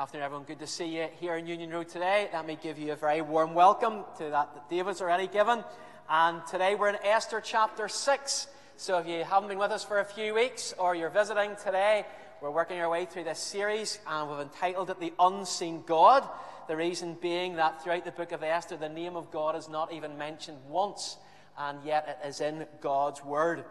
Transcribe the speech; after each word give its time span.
Good 0.00 0.04
afternoon, 0.04 0.24
everyone. 0.24 0.46
Good 0.46 0.58
to 0.60 0.66
see 0.66 0.96
you 0.96 1.08
here 1.20 1.36
in 1.36 1.46
Union 1.46 1.68
Road 1.68 1.90
today. 1.90 2.30
Let 2.32 2.46
me 2.46 2.56
give 2.62 2.78
you 2.78 2.92
a 2.92 2.96
very 2.96 3.20
warm 3.20 3.52
welcome 3.52 4.04
to 4.16 4.30
that 4.30 4.54
that 4.54 4.70
David's 4.70 5.02
already 5.02 5.26
given. 5.26 5.62
And 6.08 6.40
today 6.46 6.74
we're 6.74 6.88
in 6.88 6.96
Esther 7.04 7.42
chapter 7.44 7.86
6. 7.86 8.46
So 8.78 8.96
if 8.96 9.06
you 9.06 9.24
haven't 9.24 9.50
been 9.50 9.58
with 9.58 9.70
us 9.70 9.84
for 9.84 9.98
a 9.98 10.04
few 10.06 10.32
weeks 10.32 10.72
or 10.78 10.94
you're 10.94 11.10
visiting 11.10 11.54
today, 11.62 12.06
we're 12.40 12.50
working 12.50 12.80
our 12.80 12.88
way 12.88 13.04
through 13.04 13.24
this 13.24 13.40
series 13.40 13.98
and 14.08 14.30
we've 14.30 14.40
entitled 14.40 14.88
it 14.88 15.00
The 15.00 15.12
Unseen 15.20 15.82
God. 15.86 16.26
The 16.66 16.78
reason 16.78 17.18
being 17.20 17.56
that 17.56 17.84
throughout 17.84 18.06
the 18.06 18.10
book 18.10 18.32
of 18.32 18.42
Esther, 18.42 18.78
the 18.78 18.88
name 18.88 19.16
of 19.16 19.30
God 19.30 19.54
is 19.54 19.68
not 19.68 19.92
even 19.92 20.16
mentioned 20.16 20.56
once, 20.66 21.18
and 21.58 21.84
yet 21.84 22.18
it 22.24 22.26
is 22.26 22.40
in 22.40 22.66
God's 22.80 23.22
Word. 23.22 23.64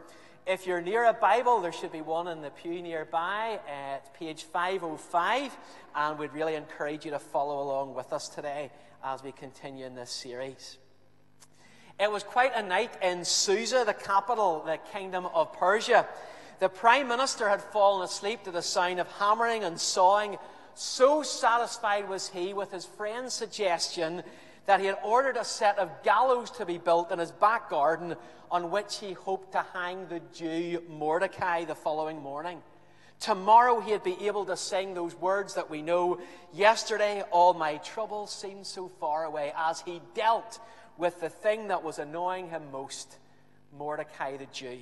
If 0.48 0.66
you're 0.66 0.82
near 0.82 1.06
a 1.06 1.14
Bible, 1.14 1.62
there 1.62 1.72
should 1.72 1.92
be 1.92 2.02
one 2.02 2.28
in 2.28 2.42
the 2.42 2.50
pew 2.50 2.82
nearby 2.82 3.60
at 3.68 4.14
page 4.16 4.44
505, 4.44 5.56
and 5.96 6.18
we'd 6.18 6.34
really 6.34 6.56
encourage 6.56 7.06
you 7.06 7.12
to 7.12 7.20
follow 7.20 7.62
along 7.62 7.94
with 7.94 8.12
us 8.14 8.30
today 8.30 8.72
as 9.04 9.22
we 9.22 9.32
continue 9.32 9.86
in 9.86 9.96
this 9.96 10.10
series. 10.10 10.78
It 12.00 12.12
was 12.12 12.24
quite 12.24 12.52
a 12.56 12.64
night 12.64 12.92
in 13.04 13.26
Susa, 13.26 13.84
the 13.86 13.94
capital, 13.94 14.64
the 14.66 14.80
kingdom 14.92 15.28
of 15.28 15.54
Persia. 15.54 16.08
The 16.60 16.70
prime 16.70 17.08
minister 17.08 17.48
had 17.48 17.62
fallen 17.62 18.04
asleep 18.04 18.44
to 18.44 18.52
the 18.52 18.62
sound 18.62 19.00
of 19.00 19.08
hammering 19.08 19.64
and 19.64 19.80
sawing. 19.80 20.38
So 20.74 21.22
satisfied 21.22 22.10
was 22.10 22.30
he 22.30 22.54
with 22.54 22.72
his 22.72 22.86
friend's 22.86 23.34
suggestion 23.34 24.24
that 24.70 24.80
he 24.80 24.86
had 24.86 25.00
ordered 25.04 25.36
a 25.36 25.44
set 25.44 25.80
of 25.80 25.90
gallows 26.04 26.52
to 26.52 26.64
be 26.64 26.78
built 26.78 27.12
in 27.12 27.18
his 27.18 27.32
back 27.32 27.72
garden 27.72 28.16
on 28.52 28.70
which 28.70 29.00
he 29.00 29.14
hoped 29.14 29.52
to 29.52 29.66
hang 29.74 30.08
the 30.10 30.22
Jew 30.32 30.84
Mordecai 30.88 31.66
the 31.66 31.74
following 31.74 32.22
morning. 32.22 32.62
Tomorrow 33.20 33.80
he'd 33.80 34.04
be 34.04 34.28
able 34.28 34.46
to 34.46 34.56
sing 34.56 34.94
those 34.94 35.16
words 35.16 35.56
that 35.56 35.72
we 35.72 35.82
know. 35.82 36.20
Yesterday, 36.54 37.24
all 37.32 37.56
my 37.56 37.78
troubles 37.78 38.32
seemed 38.32 38.68
so 38.68 38.90
far 39.00 39.24
away 39.24 39.54
as 39.58 39.82
he 39.82 40.04
dealt 40.14 40.60
with 41.00 41.20
the 41.20 41.30
thing 41.30 41.70
that 41.70 41.84
was 41.84 41.98
annoying 41.98 42.52
him 42.52 42.62
most 42.72 43.18
Mordecai 43.76 44.38
the 44.38 44.46
Jew. 44.54 44.78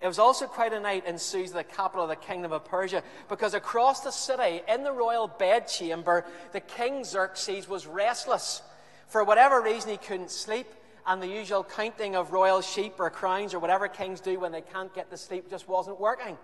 It 0.00 0.06
was 0.06 0.20
also 0.20 0.46
quite 0.46 0.72
a 0.72 0.78
night 0.78 1.06
in 1.06 1.18
Susa, 1.18 1.54
the 1.54 1.64
capital 1.64 2.04
of 2.04 2.10
the 2.10 2.14
kingdom 2.14 2.52
of 2.52 2.64
Persia, 2.64 3.02
because 3.28 3.54
across 3.54 4.02
the 4.02 4.12
city, 4.12 4.62
in 4.68 4.84
the 4.84 4.92
royal 4.92 5.26
bedchamber, 5.26 6.24
the 6.52 6.60
king 6.60 7.02
Xerxes 7.02 7.68
was 7.68 7.88
restless. 7.88 8.62
For 9.06 9.24
whatever 9.24 9.60
reason, 9.60 9.90
he 9.90 9.96
couldn't 9.96 10.30
sleep 10.30 10.66
and 11.06 11.22
the 11.22 11.28
usual 11.28 11.62
counting 11.62 12.16
of 12.16 12.32
royal 12.32 12.60
sheep 12.60 12.94
or 12.98 13.08
crowns 13.10 13.54
or 13.54 13.60
whatever 13.60 13.86
kings 13.86 14.20
do 14.20 14.40
when 14.40 14.50
they 14.50 14.60
can't 14.60 14.92
get 14.92 15.08
to 15.10 15.16
sleep 15.16 15.48
just 15.48 15.68
wasn't 15.68 16.00
working. 16.00 16.36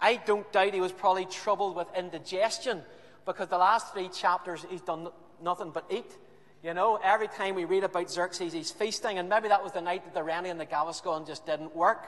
I 0.00 0.16
don't 0.16 0.50
doubt 0.52 0.72
he 0.72 0.80
was 0.80 0.92
probably 0.92 1.26
troubled 1.26 1.76
with 1.76 1.88
indigestion 1.96 2.82
because 3.26 3.48
the 3.48 3.58
last 3.58 3.92
three 3.92 4.08
chapters 4.08 4.64
he's 4.70 4.80
done 4.80 5.08
nothing 5.42 5.72
but 5.72 5.84
eat. 5.90 6.16
You 6.62 6.74
know, 6.74 7.00
every 7.02 7.28
time 7.28 7.54
we 7.54 7.64
read 7.64 7.84
about 7.84 8.10
Xerxes, 8.10 8.52
he's 8.52 8.70
feasting, 8.70 9.18
and 9.18 9.28
maybe 9.28 9.48
that 9.48 9.62
was 9.62 9.72
the 9.72 9.80
night 9.80 10.04
that 10.04 10.14
the 10.14 10.22
Rennie 10.22 10.50
and 10.50 10.60
the 10.60 10.66
Gaviscon 10.66 11.26
just 11.26 11.46
didn't 11.46 11.74
work. 11.74 12.04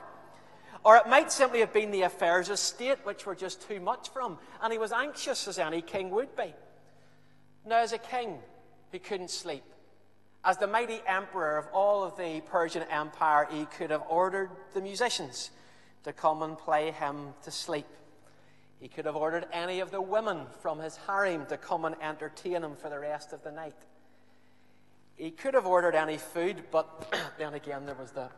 Or 0.85 0.97
it 0.97 1.09
might 1.09 1.33
simply 1.33 1.61
have 1.61 1.73
been 1.73 1.91
the 1.91 2.03
affairs 2.03 2.51
of 2.51 2.59
state 2.59 2.99
which 3.05 3.25
were 3.25 3.35
just 3.35 3.67
too 3.67 3.81
much 3.81 4.11
for 4.11 4.21
him, 4.21 4.39
and 4.63 4.73
he 4.73 4.79
was 4.79 4.93
anxious 4.93 5.49
as 5.49 5.59
any 5.59 5.81
king 5.81 6.11
would 6.11 6.37
be. 6.37 6.53
Now, 7.65 7.79
as 7.79 7.93
a 7.93 7.99
king 7.99 8.39
who 8.93 8.99
couldn't 8.99 9.31
sleep, 9.31 9.65
as 10.45 10.59
the 10.59 10.67
mighty 10.67 11.01
emperor 11.07 11.57
of 11.57 11.67
all 11.73 12.05
of 12.05 12.17
the 12.17 12.43
Persian 12.43 12.83
Empire, 12.91 13.49
he 13.51 13.65
could 13.65 13.91
have 13.91 14.03
ordered 14.09 14.51
the 14.75 14.81
musicians 14.81 15.51
to 16.05 16.13
come 16.13 16.43
and 16.43 16.59
play 16.59 16.91
him 16.91 17.35
to 17.45 17.51
sleep. 17.51 17.87
He 18.81 18.89
could 18.89 19.05
have 19.05 19.15
ordered 19.15 19.47
any 19.53 19.79
of 19.79 19.93
the 19.93 20.01
women 20.01 20.47
from 20.61 20.81
his 20.81 20.97
harem 20.97 21.47
to 21.47 21.57
come 21.57 21.85
and 21.85 21.95
entertain 22.03 22.65
him 22.65 22.75
for 22.75 22.91
the 22.91 22.99
rest 22.99 23.33
of 23.33 23.45
the 23.45 23.53
night. 23.53 23.77
He 25.15 25.31
could 25.31 25.55
have 25.55 25.67
ordered 25.67 25.95
any 25.95 26.19
food, 26.19 26.65
but 26.73 27.15
then 27.39 27.55
again, 27.55 27.87
there 27.87 27.95
was 27.95 28.11
the 28.11 28.29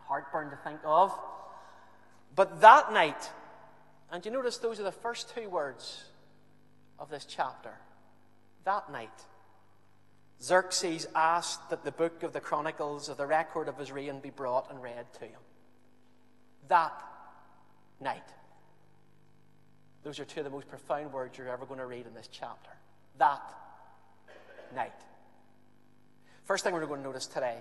heartburn 0.00 0.50
to 0.50 0.56
think 0.56 0.80
of. 0.84 1.16
But 2.34 2.60
that 2.62 2.92
night, 2.92 3.30
and 4.10 4.24
you 4.26 4.32
notice 4.32 4.56
those 4.56 4.80
are 4.80 4.84
the 4.84 4.90
first 4.90 5.32
two 5.32 5.48
words 5.48 6.02
of 6.98 7.10
this 7.10 7.24
chapter. 7.24 7.74
That 8.64 8.90
night, 8.90 9.10
Xerxes 10.40 11.06
asked 11.14 11.70
that 11.70 11.84
the 11.84 11.92
book 11.92 12.22
of 12.22 12.32
the 12.32 12.40
Chronicles 12.40 13.08
of 13.08 13.16
the 13.16 13.26
record 13.26 13.68
of 13.68 13.78
his 13.78 13.92
reign 13.92 14.20
be 14.20 14.30
brought 14.30 14.70
and 14.70 14.82
read 14.82 15.06
to 15.14 15.24
him. 15.24 15.40
That 16.68 16.92
night. 18.00 18.22
Those 20.02 20.18
are 20.18 20.24
two 20.24 20.40
of 20.40 20.44
the 20.44 20.50
most 20.50 20.68
profound 20.68 21.12
words 21.12 21.38
you're 21.38 21.48
ever 21.48 21.64
going 21.64 21.78
to 21.78 21.86
read 21.86 22.06
in 22.06 22.14
this 22.14 22.28
chapter. 22.30 22.70
That 23.18 23.42
night. 24.74 24.92
First 26.44 26.64
thing 26.64 26.74
we're 26.74 26.86
going 26.86 27.00
to 27.00 27.06
notice 27.06 27.26
today 27.26 27.58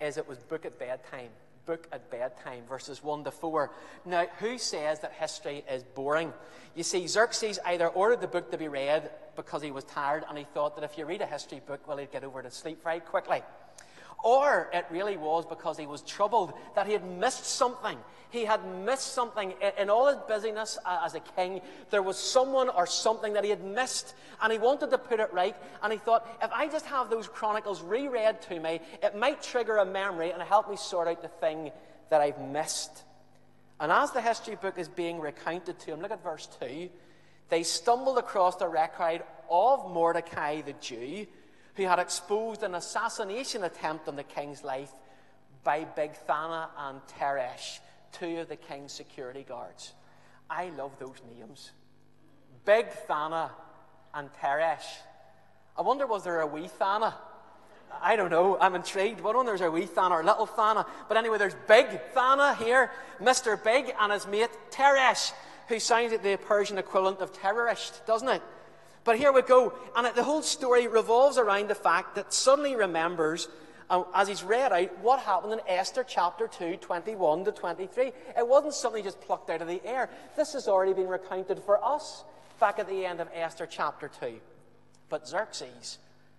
is 0.00 0.16
it 0.16 0.28
was 0.28 0.38
book 0.38 0.66
at 0.66 0.78
bedtime. 0.78 1.30
Book 1.66 1.88
at 1.92 2.10
bedtime, 2.10 2.64
verses 2.68 3.02
1 3.02 3.24
to 3.24 3.30
4. 3.30 3.70
Now, 4.04 4.26
who 4.38 4.58
says 4.58 5.00
that 5.00 5.12
history 5.12 5.64
is 5.70 5.82
boring? 5.82 6.32
You 6.74 6.82
see, 6.82 7.06
Xerxes 7.06 7.58
either 7.64 7.88
ordered 7.88 8.20
the 8.20 8.26
book 8.26 8.50
to 8.50 8.58
be 8.58 8.68
read 8.68 9.10
because 9.36 9.62
he 9.62 9.70
was 9.70 9.84
tired 9.84 10.24
and 10.28 10.36
he 10.36 10.44
thought 10.44 10.76
that 10.76 10.84
if 10.84 10.98
you 10.98 11.06
read 11.06 11.22
a 11.22 11.26
history 11.26 11.62
book, 11.66 11.86
well, 11.88 11.96
he'd 11.96 12.12
get 12.12 12.24
over 12.24 12.42
to 12.42 12.50
sleep 12.50 12.82
very 12.82 13.00
quickly. 13.00 13.42
Or 14.22 14.70
it 14.72 14.86
really 14.90 15.16
was 15.16 15.44
because 15.44 15.76
he 15.76 15.86
was 15.86 16.02
troubled 16.02 16.54
that 16.74 16.86
he 16.86 16.92
had 16.92 17.04
missed 17.04 17.44
something. 17.44 17.98
He 18.30 18.44
had 18.44 18.66
missed 18.84 19.12
something. 19.14 19.54
In 19.78 19.90
all 19.90 20.08
his 20.08 20.16
busyness 20.26 20.78
as 20.84 21.14
a 21.14 21.20
king, 21.20 21.60
there 21.90 22.02
was 22.02 22.18
someone 22.18 22.68
or 22.68 22.86
something 22.86 23.34
that 23.34 23.44
he 23.44 23.50
had 23.50 23.62
missed, 23.62 24.14
and 24.42 24.52
he 24.52 24.58
wanted 24.58 24.90
to 24.90 24.98
put 24.98 25.20
it 25.20 25.32
right. 25.32 25.54
And 25.82 25.92
he 25.92 25.98
thought, 25.98 26.26
if 26.42 26.50
I 26.52 26.66
just 26.66 26.86
have 26.86 27.10
those 27.10 27.28
chronicles 27.28 27.80
reread 27.80 28.42
to 28.42 28.58
me, 28.58 28.80
it 29.02 29.16
might 29.16 29.42
trigger 29.42 29.76
a 29.76 29.84
memory 29.84 30.30
and 30.32 30.42
help 30.42 30.68
me 30.68 30.76
sort 30.76 31.06
out 31.06 31.22
the 31.22 31.28
thing 31.28 31.70
that 32.10 32.20
I've 32.20 32.40
missed. 32.40 33.04
And 33.78 33.92
as 33.92 34.10
the 34.10 34.20
history 34.20 34.56
book 34.56 34.78
is 34.78 34.88
being 34.88 35.20
recounted 35.20 35.78
to 35.80 35.92
him, 35.92 36.00
look 36.00 36.10
at 36.10 36.22
verse 36.22 36.48
2. 36.60 36.88
They 37.50 37.62
stumbled 37.62 38.18
across 38.18 38.56
the 38.56 38.68
record 38.68 39.22
of 39.50 39.90
Mordecai 39.90 40.62
the 40.62 40.72
Jew 40.74 41.26
who 41.76 41.84
had 41.84 41.98
exposed 41.98 42.62
an 42.62 42.74
assassination 42.74 43.64
attempt 43.64 44.08
on 44.08 44.16
the 44.16 44.22
king's 44.22 44.62
life 44.62 44.92
by 45.62 45.84
Bigthana 45.84 46.68
and 46.78 47.00
Teresh, 47.18 47.80
two 48.12 48.40
of 48.40 48.48
the 48.48 48.56
king's 48.56 48.92
security 48.92 49.44
guards. 49.46 49.92
I 50.48 50.70
love 50.70 50.92
those 50.98 51.20
names. 51.36 51.72
Bigthana 52.66 53.50
and 54.12 54.30
Teresh. 54.34 54.84
I 55.76 55.82
wonder, 55.82 56.06
was 56.06 56.22
there 56.22 56.40
a 56.40 56.46
wee 56.46 56.68
Thana? 56.68 57.14
I 58.02 58.16
don't 58.16 58.30
know. 58.30 58.58
I'm 58.60 58.74
intrigued. 58.74 59.20
What 59.20 59.36
one 59.36 59.46
there's 59.46 59.60
a 59.60 59.70
wee 59.70 59.86
Thana 59.86 60.16
or 60.16 60.24
little 60.24 60.46
Thana. 60.46 60.86
But 61.08 61.16
anyway, 61.16 61.38
there's 61.38 61.56
Big 61.66 61.86
Thana 62.12 62.54
here, 62.54 62.90
Mr. 63.20 63.62
Big, 63.62 63.92
and 63.98 64.12
his 64.12 64.26
mate 64.26 64.50
Teresh, 64.70 65.32
who 65.68 65.78
sounds 65.78 66.12
like 66.12 66.22
the 66.22 66.36
Persian 66.36 66.78
equivalent 66.78 67.20
of 67.20 67.32
terrorist, 67.32 68.06
doesn't 68.06 68.28
it? 68.28 68.42
But 69.04 69.18
here 69.18 69.32
we 69.32 69.42
go. 69.42 69.74
And 69.94 70.06
the 70.14 70.24
whole 70.24 70.42
story 70.42 70.88
revolves 70.88 71.38
around 71.38 71.68
the 71.68 71.74
fact 71.74 72.14
that 72.14 72.32
suddenly 72.32 72.74
remembers, 72.74 73.48
uh, 73.90 74.04
as 74.14 74.28
he's 74.28 74.42
read 74.42 74.72
out, 74.72 74.98
what 75.00 75.20
happened 75.20 75.52
in 75.52 75.60
Esther 75.68 76.04
chapter 76.04 76.48
2, 76.48 76.78
21 76.78 77.44
to 77.44 77.52
23. 77.52 78.06
It 78.06 78.48
wasn't 78.48 78.74
something 78.74 79.04
just 79.04 79.20
plucked 79.20 79.50
out 79.50 79.60
of 79.60 79.68
the 79.68 79.84
air. 79.84 80.08
This 80.36 80.54
has 80.54 80.68
already 80.68 80.94
been 80.94 81.08
recounted 81.08 81.60
for 81.60 81.84
us 81.84 82.24
back 82.58 82.78
at 82.78 82.88
the 82.88 83.04
end 83.04 83.20
of 83.20 83.28
Esther 83.34 83.66
chapter 83.66 84.10
2. 84.20 84.40
But 85.10 85.28
Xerxes 85.28 85.98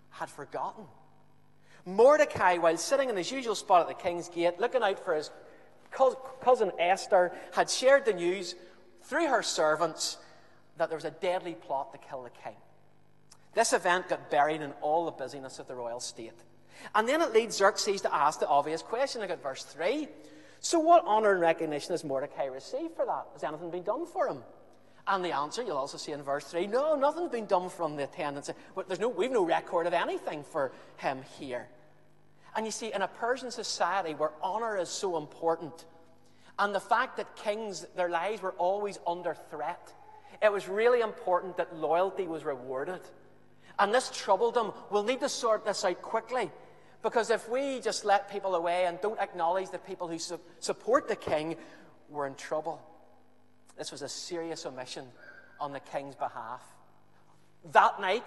had 0.09 0.29
forgotten. 0.29 0.85
Mordecai, 1.85 2.57
while 2.57 2.77
sitting 2.77 3.09
in 3.09 3.15
his 3.15 3.31
usual 3.31 3.53
spot 3.53 3.81
at 3.81 3.87
the 3.87 4.03
king's 4.03 4.27
gate, 4.27 4.59
looking 4.59 4.81
out 4.81 4.99
for 5.05 5.13
his 5.13 5.29
cousin 6.41 6.71
Esther, 6.79 7.31
had 7.53 7.69
shared 7.69 8.05
the 8.05 8.13
news 8.13 8.55
through 9.03 9.27
her 9.27 9.43
servants 9.43 10.17
that 10.77 10.89
there 10.89 10.97
was 10.97 11.05
a 11.05 11.11
deadly 11.11 11.55
plot 11.55 11.91
to 11.91 11.97
kill 11.97 12.23
the 12.23 12.29
king. 12.29 12.55
This 13.53 13.73
event 13.73 14.09
got 14.09 14.29
buried 14.29 14.61
in 14.61 14.71
all 14.81 15.05
the 15.05 15.11
busyness 15.11 15.59
of 15.59 15.67
the 15.67 15.75
royal 15.75 15.99
state. 15.99 16.33
And 16.93 17.07
then 17.07 17.21
it 17.21 17.33
leads 17.33 17.57
Xerxes 17.57 18.01
to 18.01 18.13
ask 18.13 18.39
the 18.39 18.47
obvious 18.47 18.81
question. 18.81 19.21
Look 19.21 19.29
at 19.29 19.41
verse 19.41 19.63
3. 19.63 20.07
So, 20.59 20.79
what 20.79 21.03
honor 21.05 21.31
and 21.31 21.41
recognition 21.41 21.91
has 21.91 22.03
Mordecai 22.03 22.45
received 22.45 22.95
for 22.95 23.05
that? 23.05 23.27
Has 23.33 23.43
anything 23.43 23.71
been 23.71 23.83
done 23.83 24.05
for 24.05 24.27
him? 24.27 24.43
And 25.07 25.23
the 25.23 25.31
answer 25.31 25.61
you'll 25.61 25.77
also 25.77 25.97
see 25.97 26.11
in 26.11 26.23
verse 26.23 26.45
3 26.45 26.67
no, 26.67 26.95
nothing's 26.95 27.31
been 27.31 27.45
done 27.45 27.69
from 27.69 27.95
the 27.95 28.03
attendants. 28.03 28.49
But 28.75 28.87
there's 28.87 28.99
no, 28.99 29.09
we've 29.09 29.31
no 29.31 29.45
record 29.45 29.87
of 29.87 29.93
anything 29.93 30.43
for 30.43 30.71
him 30.97 31.19
here. 31.37 31.67
And 32.55 32.65
you 32.65 32.71
see, 32.71 32.91
in 32.93 33.01
a 33.01 33.07
Persian 33.07 33.51
society 33.51 34.13
where 34.15 34.31
honor 34.41 34.77
is 34.77 34.89
so 34.89 35.17
important, 35.17 35.85
and 36.57 36.73
the 36.73 36.79
fact 36.79 37.17
that 37.17 37.35
kings, 37.35 37.85
their 37.95 38.09
lives 38.09 38.41
were 38.41 38.53
always 38.53 38.97
under 39.05 39.35
threat, 39.51 39.93
it 40.41 40.51
was 40.51 40.67
really 40.67 41.01
important 41.01 41.57
that 41.57 41.75
loyalty 41.75 42.27
was 42.27 42.43
rewarded. 42.43 43.01
And 43.77 43.93
this 43.93 44.09
troubled 44.13 44.55
them. 44.55 44.71
We'll 44.89 45.03
need 45.03 45.19
to 45.21 45.29
sort 45.29 45.65
this 45.65 45.83
out 45.83 46.01
quickly. 46.01 46.51
Because 47.01 47.29
if 47.29 47.47
we 47.49 47.79
just 47.81 48.05
let 48.05 48.31
people 48.31 48.55
away 48.55 48.85
and 48.85 48.99
don't 49.01 49.19
acknowledge 49.19 49.69
the 49.69 49.77
people 49.77 50.07
who 50.07 50.17
su- 50.17 50.39
support 50.59 51.07
the 51.07 51.15
king, 51.15 51.55
we're 52.09 52.25
in 52.25 52.35
trouble. 52.35 52.81
This 53.77 53.91
was 53.91 54.01
a 54.01 54.09
serious 54.09 54.65
omission 54.65 55.05
on 55.59 55.73
the 55.73 55.79
king's 55.79 56.15
behalf. 56.15 56.63
That 57.73 57.99
night, 57.99 58.25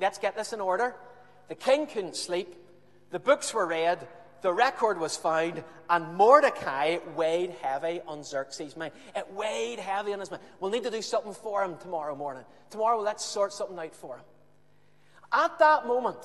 let's 0.00 0.18
get 0.18 0.36
this 0.36 0.52
in 0.52 0.60
order. 0.60 0.94
The 1.48 1.54
king 1.54 1.86
couldn't 1.86 2.16
sleep, 2.16 2.54
the 3.10 3.18
books 3.18 3.52
were 3.52 3.66
read, 3.66 4.06
the 4.44 4.52
record 4.52 5.00
was 5.00 5.16
found, 5.16 5.64
and 5.88 6.14
Mordecai 6.16 6.98
weighed 7.16 7.48
heavy 7.62 8.02
on 8.06 8.22
Xerxes' 8.22 8.76
mind. 8.76 8.92
It 9.16 9.32
weighed 9.32 9.78
heavy 9.78 10.12
on 10.12 10.20
his 10.20 10.30
mind. 10.30 10.42
We'll 10.60 10.70
need 10.70 10.82
to 10.82 10.90
do 10.90 11.00
something 11.00 11.32
for 11.32 11.64
him 11.64 11.78
tomorrow 11.78 12.14
morning. 12.14 12.44
Tomorrow, 12.68 13.00
let's 13.00 13.24
sort 13.24 13.54
something 13.54 13.78
out 13.78 13.94
for 13.94 14.16
him. 14.16 14.24
At 15.32 15.58
that 15.60 15.86
moment, 15.86 16.18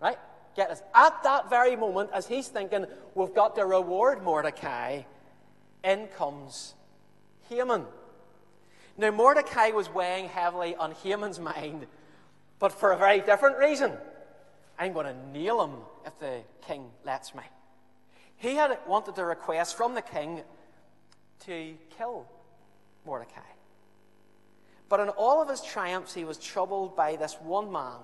right? 0.00 0.16
Get 0.54 0.68
this. 0.68 0.80
At 0.94 1.24
that 1.24 1.50
very 1.50 1.74
moment, 1.74 2.10
as 2.14 2.28
he's 2.28 2.46
thinking, 2.46 2.86
we've 3.16 3.34
got 3.34 3.56
to 3.56 3.66
reward 3.66 4.22
Mordecai, 4.22 5.02
in 5.82 6.06
comes 6.16 6.74
Haman. 7.48 7.84
Now, 8.96 9.10
Mordecai 9.10 9.70
was 9.70 9.92
weighing 9.92 10.28
heavily 10.28 10.76
on 10.76 10.92
Haman's 11.02 11.40
mind, 11.40 11.88
but 12.60 12.70
for 12.70 12.92
a 12.92 12.96
very 12.96 13.18
different 13.18 13.58
reason. 13.58 13.90
I'm 14.78 14.92
going 14.92 15.06
to 15.06 15.38
nail 15.38 15.62
him 15.62 15.76
if 16.06 16.18
the 16.18 16.40
king 16.66 16.90
lets 17.04 17.34
me. 17.34 17.42
He 18.36 18.56
had 18.56 18.76
wanted 18.86 19.18
a 19.18 19.24
request 19.24 19.76
from 19.76 19.94
the 19.94 20.02
king 20.02 20.42
to 21.46 21.74
kill 21.96 22.26
Mordecai. 23.06 23.40
But 24.88 25.00
in 25.00 25.08
all 25.10 25.40
of 25.40 25.48
his 25.48 25.62
triumphs, 25.62 26.14
he 26.14 26.24
was 26.24 26.38
troubled 26.38 26.96
by 26.96 27.16
this 27.16 27.34
one 27.42 27.70
man. 27.72 27.98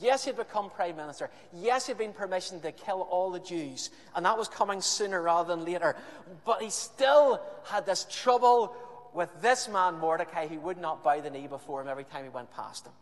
Yes, 0.00 0.24
he'd 0.24 0.36
become 0.36 0.70
prime 0.70 0.96
minister. 0.96 1.30
Yes, 1.52 1.86
he'd 1.86 1.98
been 1.98 2.12
permission 2.12 2.60
to 2.60 2.72
kill 2.72 3.02
all 3.02 3.30
the 3.30 3.40
Jews. 3.40 3.90
And 4.16 4.24
that 4.24 4.38
was 4.38 4.48
coming 4.48 4.80
sooner 4.80 5.20
rather 5.20 5.54
than 5.54 5.64
later. 5.64 5.94
But 6.44 6.62
he 6.62 6.70
still 6.70 7.40
had 7.64 7.84
this 7.84 8.06
trouble 8.10 8.74
with 9.12 9.28
this 9.42 9.68
man, 9.68 9.98
Mordecai, 9.98 10.46
who 10.46 10.58
would 10.60 10.78
not 10.78 11.04
bow 11.04 11.20
the 11.20 11.30
knee 11.30 11.46
before 11.46 11.82
him 11.82 11.88
every 11.88 12.04
time 12.04 12.24
he 12.24 12.30
went 12.30 12.50
past 12.52 12.86
him. 12.86 12.92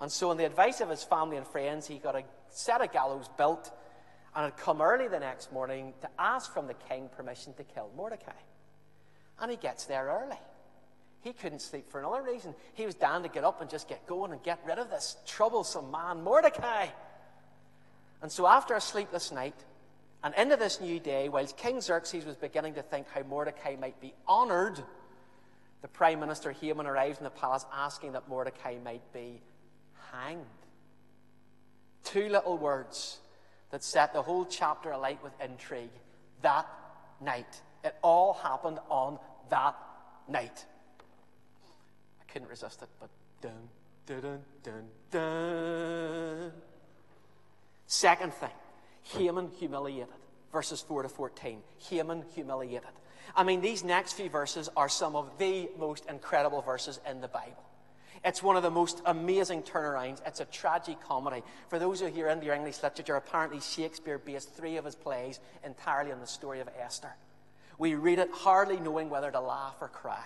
And 0.00 0.10
so, 0.10 0.30
on 0.30 0.36
the 0.36 0.46
advice 0.46 0.80
of 0.80 0.90
his 0.90 1.02
family 1.02 1.36
and 1.36 1.46
friends, 1.46 1.86
he 1.86 1.98
got 1.98 2.14
a 2.14 2.22
set 2.50 2.80
of 2.80 2.92
gallows 2.92 3.28
built 3.36 3.72
and 4.34 4.44
had 4.44 4.56
come 4.56 4.80
early 4.80 5.08
the 5.08 5.18
next 5.18 5.52
morning 5.52 5.92
to 6.02 6.08
ask 6.18 6.52
from 6.52 6.66
the 6.68 6.74
king 6.74 7.08
permission 7.16 7.52
to 7.54 7.64
kill 7.64 7.90
Mordecai. 7.96 8.30
And 9.40 9.50
he 9.50 9.56
gets 9.56 9.86
there 9.86 10.06
early. 10.06 10.38
He 11.22 11.32
couldn't 11.32 11.60
sleep 11.60 11.90
for 11.90 11.98
another 11.98 12.22
reason. 12.22 12.54
He 12.74 12.86
was 12.86 12.94
down 12.94 13.22
to 13.24 13.28
get 13.28 13.42
up 13.42 13.60
and 13.60 13.68
just 13.68 13.88
get 13.88 14.06
going 14.06 14.30
and 14.30 14.42
get 14.42 14.60
rid 14.64 14.78
of 14.78 14.88
this 14.88 15.16
troublesome 15.26 15.90
man, 15.90 16.22
Mordecai. 16.22 16.86
And 18.22 18.30
so, 18.30 18.46
after 18.46 18.74
a 18.74 18.80
sleepless 18.80 19.32
night 19.32 19.54
and 20.22 20.34
into 20.34 20.56
this 20.56 20.80
new 20.80 21.00
day, 21.00 21.28
whilst 21.28 21.56
King 21.56 21.80
Xerxes 21.80 22.24
was 22.24 22.36
beginning 22.36 22.74
to 22.74 22.82
think 22.82 23.08
how 23.10 23.22
Mordecai 23.22 23.76
might 23.76 24.00
be 24.00 24.14
honored, 24.26 24.82
the 25.82 25.88
Prime 25.88 26.20
Minister 26.20 26.52
Haman 26.52 26.86
arrives 26.86 27.18
in 27.18 27.24
the 27.24 27.30
palace 27.30 27.66
asking 27.72 28.12
that 28.12 28.28
Mordecai 28.28 28.76
might 28.84 29.12
be 29.12 29.40
hanged. 30.12 30.44
Two 32.04 32.28
little 32.28 32.56
words 32.56 33.18
that 33.70 33.84
set 33.84 34.12
the 34.12 34.22
whole 34.22 34.44
chapter 34.44 34.90
alight 34.90 35.22
with 35.22 35.32
intrigue. 35.40 35.90
That 36.42 36.66
night. 37.20 37.60
It 37.84 37.94
all 38.02 38.34
happened 38.34 38.78
on 38.88 39.18
that 39.50 39.76
night. 40.28 40.64
I 42.20 42.32
couldn't 42.32 42.48
resist 42.48 42.82
it, 42.82 42.88
but 43.00 43.10
dun, 43.40 43.68
dun, 44.06 44.40
dun, 44.62 44.84
dun. 45.10 46.52
Second 47.86 48.34
thing, 48.34 48.50
Haman 49.14 49.50
humiliated. 49.58 50.08
Verses 50.52 50.80
4 50.80 51.02
to 51.02 51.08
14. 51.08 51.60
Haman 51.90 52.24
humiliated. 52.34 52.88
I 53.36 53.44
mean, 53.44 53.60
these 53.60 53.84
next 53.84 54.14
few 54.14 54.30
verses 54.30 54.70
are 54.76 54.88
some 54.88 55.14
of 55.14 55.30
the 55.38 55.68
most 55.78 56.06
incredible 56.06 56.62
verses 56.62 57.00
in 57.08 57.20
the 57.20 57.28
Bible. 57.28 57.67
It's 58.24 58.42
one 58.42 58.56
of 58.56 58.62
the 58.62 58.70
most 58.70 59.00
amazing 59.06 59.62
turnarounds. 59.62 60.20
It's 60.26 60.40
a 60.40 60.44
tragic 60.44 61.00
comedy. 61.00 61.42
For 61.68 61.78
those 61.78 62.00
who 62.00 62.06
into 62.06 62.46
your 62.46 62.54
English 62.54 62.82
literature, 62.82 63.16
apparently 63.16 63.60
Shakespeare 63.60 64.18
based 64.18 64.54
three 64.54 64.76
of 64.76 64.84
his 64.84 64.94
plays 64.94 65.40
entirely 65.64 66.12
on 66.12 66.20
the 66.20 66.26
story 66.26 66.60
of 66.60 66.68
Esther. 66.78 67.14
We 67.78 67.94
read 67.94 68.18
it 68.18 68.30
hardly 68.32 68.80
knowing 68.80 69.08
whether 69.08 69.30
to 69.30 69.40
laugh 69.40 69.76
or 69.80 69.88
cry. 69.88 70.24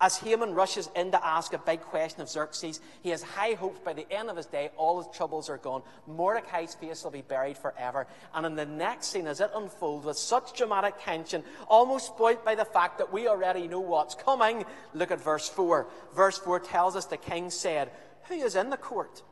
As 0.00 0.16
Haman 0.18 0.54
rushes 0.54 0.90
in 0.94 1.10
to 1.12 1.26
ask 1.26 1.52
a 1.52 1.58
big 1.58 1.80
question 1.80 2.20
of 2.20 2.28
Xerxes, 2.28 2.80
he 3.02 3.10
has 3.10 3.22
high 3.22 3.54
hopes 3.54 3.80
by 3.80 3.92
the 3.92 4.10
end 4.12 4.28
of 4.28 4.36
his 4.36 4.46
day, 4.46 4.70
all 4.76 5.02
his 5.02 5.16
troubles 5.16 5.48
are 5.48 5.58
gone. 5.58 5.82
Mordecai's 6.06 6.74
face 6.74 7.04
will 7.04 7.10
be 7.10 7.22
buried 7.22 7.56
forever. 7.56 8.06
And 8.34 8.44
in 8.44 8.56
the 8.56 8.66
next 8.66 9.08
scene, 9.08 9.26
as 9.26 9.40
it 9.40 9.50
unfolds 9.54 10.04
with 10.04 10.16
such 10.16 10.56
dramatic 10.56 10.94
tension, 11.00 11.44
almost 11.68 12.06
spoilt 12.06 12.44
by 12.44 12.54
the 12.54 12.64
fact 12.64 12.98
that 12.98 13.12
we 13.12 13.28
already 13.28 13.68
know 13.68 13.80
what's 13.80 14.14
coming, 14.14 14.64
look 14.92 15.10
at 15.10 15.20
verse 15.20 15.48
4. 15.48 15.86
Verse 16.14 16.38
4 16.38 16.60
tells 16.60 16.96
us 16.96 17.06
the 17.06 17.16
king 17.16 17.50
said, 17.50 17.90
Who 18.28 18.34
is 18.34 18.56
in 18.56 18.70
the 18.70 18.76
court? 18.76 19.22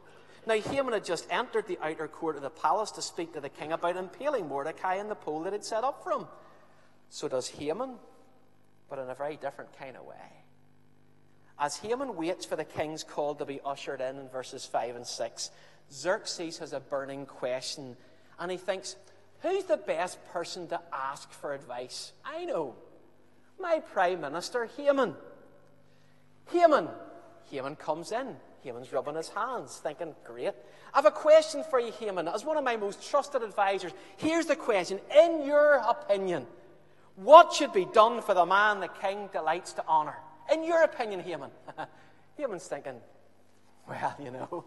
Now, 0.46 0.54
Haman 0.54 0.92
had 0.92 1.04
just 1.04 1.26
entered 1.30 1.66
the 1.66 1.78
outer 1.82 2.06
court 2.06 2.36
of 2.36 2.42
the 2.42 2.50
palace 2.50 2.90
to 2.92 3.02
speak 3.02 3.32
to 3.32 3.40
the 3.40 3.48
king 3.48 3.72
about 3.72 3.96
impaling 3.96 4.46
Mordecai 4.46 4.96
in 4.96 5.08
the 5.08 5.14
pole 5.14 5.42
that 5.44 5.52
had 5.52 5.64
set 5.64 5.84
up 5.84 6.04
for 6.04 6.12
him. 6.12 6.26
So 7.08 7.28
does 7.28 7.48
Haman, 7.48 7.94
but 8.90 8.98
in 8.98 9.08
a 9.08 9.14
very 9.14 9.36
different 9.36 9.76
kind 9.78 9.96
of 9.96 10.04
way. 10.04 10.43
As 11.58 11.76
Haman 11.76 12.16
waits 12.16 12.44
for 12.44 12.56
the 12.56 12.64
king's 12.64 13.04
call 13.04 13.34
to 13.36 13.44
be 13.44 13.60
ushered 13.64 14.00
in 14.00 14.18
in 14.18 14.28
verses 14.28 14.66
5 14.66 14.96
and 14.96 15.06
6, 15.06 15.50
Xerxes 15.92 16.58
has 16.58 16.72
a 16.72 16.80
burning 16.80 17.26
question 17.26 17.96
and 18.38 18.50
he 18.50 18.56
thinks, 18.56 18.96
Who's 19.40 19.64
the 19.64 19.76
best 19.76 20.24
person 20.32 20.68
to 20.68 20.80
ask 20.92 21.30
for 21.30 21.52
advice? 21.52 22.12
I 22.24 22.44
know. 22.46 22.74
My 23.60 23.80
Prime 23.80 24.20
Minister, 24.20 24.68
Haman. 24.76 25.14
Haman. 26.50 26.88
Haman 27.50 27.76
comes 27.76 28.10
in. 28.10 28.36
Haman's 28.62 28.92
rubbing 28.92 29.16
his 29.16 29.28
hands, 29.28 29.76
thinking, 29.76 30.14
Great. 30.24 30.54
I 30.92 30.98
have 30.98 31.06
a 31.06 31.10
question 31.10 31.62
for 31.68 31.78
you, 31.78 31.92
Haman. 31.92 32.26
As 32.26 32.44
one 32.44 32.56
of 32.56 32.64
my 32.64 32.76
most 32.76 33.08
trusted 33.08 33.42
advisors, 33.42 33.92
here's 34.16 34.46
the 34.46 34.56
question. 34.56 34.98
In 35.14 35.44
your 35.44 35.74
opinion, 35.74 36.46
what 37.16 37.52
should 37.52 37.72
be 37.72 37.84
done 37.84 38.22
for 38.22 38.34
the 38.34 38.46
man 38.46 38.80
the 38.80 38.88
king 38.88 39.28
delights 39.32 39.74
to 39.74 39.84
honor? 39.86 40.16
In 40.52 40.64
your 40.64 40.82
opinion, 40.82 41.20
Haman. 41.20 41.50
Haman's 42.36 42.66
thinking, 42.66 42.96
well, 43.88 44.14
you 44.22 44.30
know, 44.30 44.64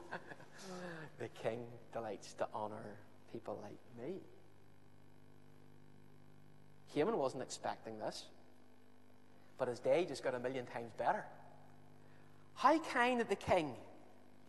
the 1.20 1.28
king 1.30 1.66
delights 1.94 2.34
to 2.34 2.48
honor 2.54 2.96
people 3.32 3.60
like 3.62 4.06
me. 4.06 4.16
Haman 6.94 7.18
wasn't 7.18 7.44
expecting 7.44 8.00
this, 8.00 8.26
but 9.58 9.68
his 9.68 9.80
day 9.80 10.06
just 10.06 10.24
got 10.24 10.34
a 10.34 10.40
million 10.40 10.66
times 10.66 10.92
better. 10.98 11.26
How 12.56 12.80
kind 12.80 13.20
that 13.20 13.30
the 13.30 13.36
king 13.36 13.76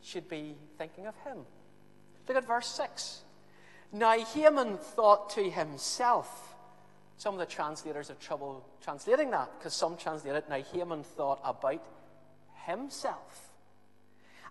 should 0.02 0.28
be 0.28 0.54
thinking 0.78 1.06
of 1.06 1.14
him. 1.18 1.38
Look 2.26 2.36
at 2.36 2.46
verse 2.46 2.68
6. 2.68 3.22
Now 3.92 4.18
Haman 4.18 4.78
thought 4.78 5.30
to 5.30 5.50
himself, 5.50 6.47
some 7.18 7.34
of 7.34 7.40
the 7.40 7.46
translators 7.46 8.08
have 8.08 8.20
trouble 8.20 8.64
translating 8.80 9.32
that 9.32 9.50
because 9.58 9.74
some 9.74 9.96
translate 9.96 10.36
it, 10.36 10.48
now 10.48 10.62
Haman 10.72 11.02
thought 11.02 11.40
about 11.44 11.84
himself. 12.64 13.50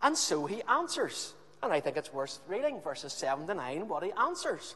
And 0.01 0.17
so 0.17 0.45
he 0.45 0.61
answers. 0.63 1.33
And 1.63 1.71
I 1.71 1.79
think 1.79 1.97
it's 1.97 2.13
worth 2.13 2.39
reading 2.47 2.81
verses 2.81 3.13
7 3.13 3.47
to 3.47 3.53
9 3.53 3.87
what 3.87 4.03
he 4.03 4.11
answers. 4.11 4.75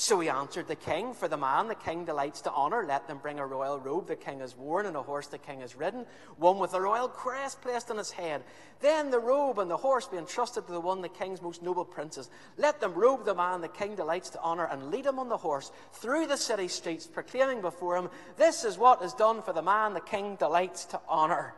So 0.00 0.20
he 0.20 0.28
answered 0.28 0.68
the 0.68 0.76
king, 0.76 1.12
For 1.12 1.26
the 1.26 1.36
man 1.36 1.66
the 1.66 1.74
king 1.74 2.04
delights 2.04 2.42
to 2.42 2.52
honor, 2.52 2.84
let 2.86 3.08
them 3.08 3.18
bring 3.18 3.40
a 3.40 3.46
royal 3.46 3.80
robe 3.80 4.06
the 4.06 4.14
king 4.14 4.38
has 4.38 4.56
worn, 4.56 4.86
and 4.86 4.94
a 4.94 5.02
horse 5.02 5.26
the 5.26 5.38
king 5.38 5.60
has 5.60 5.74
ridden, 5.74 6.06
one 6.36 6.60
with 6.60 6.72
a 6.72 6.80
royal 6.80 7.08
crest 7.08 7.60
placed 7.62 7.90
on 7.90 7.98
his 7.98 8.12
head. 8.12 8.44
Then 8.78 9.10
the 9.10 9.18
robe 9.18 9.58
and 9.58 9.68
the 9.68 9.76
horse 9.76 10.06
be 10.06 10.16
entrusted 10.16 10.66
to 10.66 10.72
the 10.72 10.78
one 10.78 11.02
the 11.02 11.08
king's 11.08 11.42
most 11.42 11.64
noble 11.64 11.84
princes. 11.84 12.30
Let 12.56 12.78
them 12.78 12.94
robe 12.94 13.24
the 13.24 13.34
man 13.34 13.60
the 13.60 13.66
king 13.66 13.96
delights 13.96 14.30
to 14.30 14.40
honor, 14.40 14.68
and 14.70 14.92
lead 14.92 15.04
him 15.04 15.18
on 15.18 15.28
the 15.28 15.36
horse 15.36 15.72
through 15.94 16.28
the 16.28 16.36
city 16.36 16.68
streets, 16.68 17.08
proclaiming 17.08 17.60
before 17.60 17.96
him, 17.96 18.08
This 18.36 18.64
is 18.64 18.78
what 18.78 19.02
is 19.02 19.14
done 19.14 19.42
for 19.42 19.52
the 19.52 19.62
man 19.62 19.94
the 19.94 20.00
king 20.00 20.36
delights 20.36 20.84
to 20.86 21.00
honor. 21.08 21.54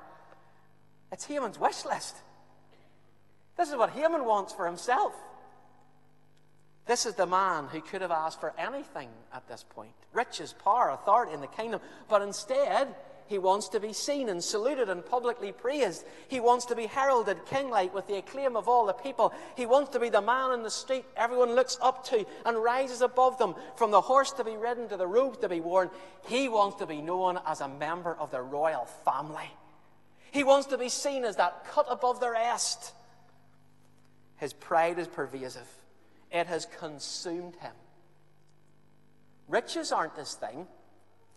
It's 1.12 1.26
Haman's 1.26 1.58
wish 1.58 1.84
list. 1.84 2.16
This 3.58 3.68
is 3.68 3.76
what 3.76 3.90
Haman 3.90 4.24
wants 4.24 4.54
for 4.54 4.64
himself. 4.64 5.12
This 6.86 7.06
is 7.06 7.14
the 7.14 7.26
man 7.26 7.66
who 7.66 7.80
could 7.80 8.00
have 8.00 8.10
asked 8.10 8.40
for 8.40 8.52
anything 8.58 9.08
at 9.32 9.46
this 9.48 9.64
point 9.68 9.92
riches, 10.12 10.54
power, 10.64 10.90
authority 10.90 11.32
in 11.32 11.40
the 11.40 11.46
kingdom. 11.46 11.80
But 12.08 12.22
instead, 12.22 12.94
he 13.30 13.38
wants 13.38 13.68
to 13.68 13.78
be 13.78 13.92
seen 13.92 14.28
and 14.28 14.42
saluted 14.42 14.88
and 14.88 15.06
publicly 15.06 15.52
praised. 15.52 16.04
He 16.26 16.40
wants 16.40 16.66
to 16.66 16.74
be 16.74 16.86
heralded 16.86 17.46
kinglike 17.46 17.94
with 17.94 18.08
the 18.08 18.16
acclaim 18.16 18.56
of 18.56 18.66
all 18.66 18.86
the 18.86 18.92
people. 18.92 19.32
He 19.56 19.66
wants 19.66 19.90
to 19.90 20.00
be 20.00 20.08
the 20.08 20.20
man 20.20 20.50
in 20.50 20.64
the 20.64 20.70
street 20.70 21.04
everyone 21.16 21.54
looks 21.54 21.78
up 21.80 22.04
to 22.06 22.26
and 22.44 22.60
rises 22.60 23.02
above 23.02 23.38
them, 23.38 23.54
from 23.76 23.92
the 23.92 24.00
horse 24.00 24.32
to 24.32 24.42
be 24.42 24.56
ridden 24.56 24.88
to 24.88 24.96
the 24.96 25.06
robe 25.06 25.40
to 25.42 25.48
be 25.48 25.60
worn. 25.60 25.90
He 26.26 26.48
wants 26.48 26.78
to 26.78 26.86
be 26.86 27.00
known 27.00 27.38
as 27.46 27.60
a 27.60 27.68
member 27.68 28.16
of 28.16 28.32
the 28.32 28.42
royal 28.42 28.86
family. 29.04 29.54
He 30.32 30.42
wants 30.42 30.66
to 30.66 30.78
be 30.78 30.88
seen 30.88 31.24
as 31.24 31.36
that 31.36 31.66
cut 31.70 31.86
above 31.88 32.18
the 32.18 32.32
rest. 32.32 32.94
His 34.38 34.52
pride 34.52 34.98
is 34.98 35.06
pervasive. 35.06 35.68
It 36.30 36.46
has 36.46 36.66
consumed 36.78 37.56
him. 37.56 37.72
Riches 39.48 39.90
aren't 39.92 40.14
this 40.14 40.34
thing, 40.34 40.66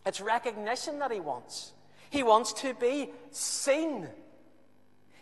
it's 0.05 0.21
recognition 0.21 1.00
that 1.00 1.12
he 1.12 1.19
wants. 1.19 1.73
He 2.09 2.21
wants 2.21 2.53
to 2.62 2.73
be 2.75 3.09
seen, 3.31 4.07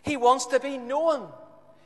he 0.02 0.16
wants 0.16 0.46
to 0.46 0.60
be 0.60 0.76
known, 0.76 1.28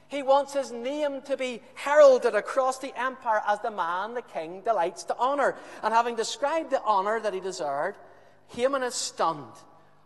He 0.09 0.23
wants 0.23 0.55
his 0.55 0.71
name 0.71 1.21
to 1.23 1.37
be 1.37 1.61
heralded 1.75 2.35
across 2.35 2.79
the 2.79 2.97
empire 2.99 3.43
as 3.47 3.61
the 3.61 3.71
man 3.71 4.15
the 4.15 4.23
king 4.23 4.61
delights 4.63 5.03
to 5.05 5.17
honor. 5.19 5.57
And 5.83 5.93
having 5.93 6.15
described 6.15 6.71
the 6.71 6.83
honor 6.83 7.19
that 7.19 7.35
he 7.35 7.41
deserved, 7.41 7.99
Haman 8.49 8.85
is 8.85 8.95
stunned. 8.95 9.53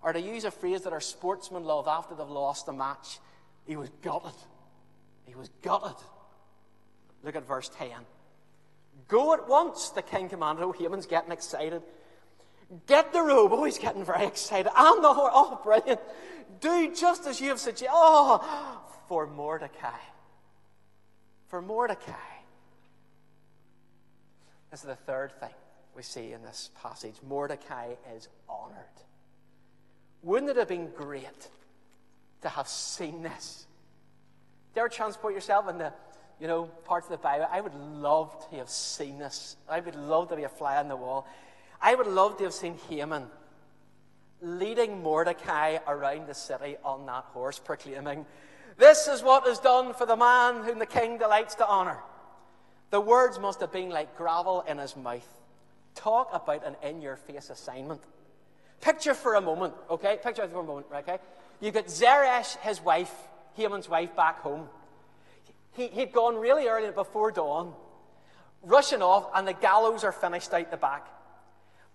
Or 0.03 0.15
to 0.15 0.21
use 0.21 0.45
a 0.45 0.51
phrase 0.51 0.83
that 0.83 0.95
our 0.95 1.01
sportsmen 1.01 1.65
love 1.65 1.87
after 1.87 2.15
they've 2.15 2.27
lost 2.27 2.69
a 2.69 2.73
match, 2.73 3.19
he 3.67 3.77
was 3.77 3.91
gutted. 4.01 4.39
He 5.27 5.35
was 5.35 5.51
gutted. 5.61 5.97
Look 7.23 7.37
at 7.37 7.47
verse 7.47 7.71
10. 7.77 7.91
Go 9.09 9.35
at 9.35 9.49
once, 9.49 9.91
the 9.91 10.03
king 10.03 10.29
commanded. 10.29 10.65
Oh, 10.65 10.73
Haman's 10.73 11.07
getting 11.07 11.33
excited. 11.33 11.83
Get 12.87 13.13
the 13.13 13.21
robe. 13.21 13.53
Oh, 13.53 13.65
he's 13.65 13.79
getting 13.79 14.05
very 14.05 14.27
excited. 14.27 14.71
And 14.77 15.03
the 15.03 15.13
horse. 15.13 15.33
Oh, 15.35 15.61
brilliant. 15.63 16.01
Do 16.61 16.95
just 16.95 17.27
as 17.27 17.41
you 17.41 17.49
have 17.49 17.59
suggested. 17.59 17.91
Oh, 17.93 18.81
for 19.09 19.27
Mordecai. 19.27 19.99
For 21.49 21.61
Mordecai. 21.61 22.13
This 24.71 24.81
is 24.81 24.87
the 24.87 24.95
third 24.95 25.33
thing 25.41 25.51
we 25.97 26.03
see 26.03 26.33
in 26.33 26.43
this 26.43 26.71
passage. 26.81 27.17
Mordecai 27.27 27.95
is 28.17 28.29
honored. 28.49 28.77
Wouldn't 30.23 30.51
it 30.51 30.57
have 30.57 30.69
been 30.69 30.91
great 30.91 31.49
to 32.43 32.49
have 32.49 32.69
seen 32.69 33.23
this? 33.23 33.67
Ever 34.77 34.89
transport 34.89 35.35
yourself 35.35 35.69
in 35.69 35.79
the 35.79 35.93
you 36.41 36.47
know, 36.47 36.65
parts 36.85 37.07
of 37.07 37.13
the 37.13 37.19
Bible? 37.19 37.47
I 37.51 37.61
would 37.61 37.75
love 37.75 38.49
to 38.51 38.57
have 38.57 38.71
seen 38.71 39.19
this. 39.19 39.57
I 39.69 39.81
would 39.81 39.95
love 39.95 40.29
to 40.31 40.37
be 40.37 40.45
a 40.45 40.49
fly 40.49 40.77
on 40.77 40.89
the 40.89 40.97
wall. 40.97 41.27
I 41.81 41.95
would 41.95 42.07
love 42.07 42.39
to 42.39 42.45
have 42.45 42.55
seen 42.55 42.77
Haman 42.89 43.27
leading 44.43 45.03
Mordecai 45.03 45.79
around 45.87 46.27
the 46.27 46.35
city 46.35 46.77
on 46.85 47.07
that 47.07 47.25
horse, 47.33 47.59
proclaiming, 47.59 48.27
This 48.79 49.07
is 49.09 49.23
what 49.23 49.47
is 49.47 49.59
done 49.59 49.95
for 49.95 50.07
the 50.07 50.17
man 50.17 50.65
whom 50.65 50.79
the 50.79 50.87
king 50.87 51.19
delights 51.19 51.55
to 51.57 51.67
honor. 51.67 51.99
The 52.91 53.01
words 53.01 53.39
must 53.39 53.61
have 53.61 53.73
been 53.73 53.91
like 53.91 54.17
gravel 54.17 54.63
in 54.67 54.79
his 54.79 54.97
mouth. 54.97 55.27
Talk 55.95 56.31
about 56.33 56.67
an 56.67 56.77
in 56.83 57.03
your 57.03 57.17
face 57.17 57.51
assignment. 57.51 58.01
Picture 58.81 59.15
for 59.15 59.35
a 59.35 59.41
moment, 59.41 59.75
okay? 59.91 60.19
Picture 60.23 60.49
for 60.49 60.61
a 60.61 60.65
moment, 60.65 60.87
okay? 60.95 61.19
You've 61.61 61.75
got 61.75 61.87
Zeresh, 61.87 62.57
his 62.59 62.81
wife, 62.81 63.13
Haman's 63.55 63.89
wife, 63.89 64.17
back 64.17 64.41
home. 64.41 64.69
He, 65.81 65.87
he'd 65.89 66.13
gone 66.13 66.37
really 66.37 66.69
early 66.69 66.91
before 66.91 67.31
dawn, 67.31 67.73
rushing 68.63 69.01
off, 69.01 69.31
and 69.35 69.49
the 69.49 69.55
gallows 69.55 70.05
are 70.05 70.13
finished 70.13 70.53
out 70.53 70.71
the 70.71 70.77
back. 70.77 71.07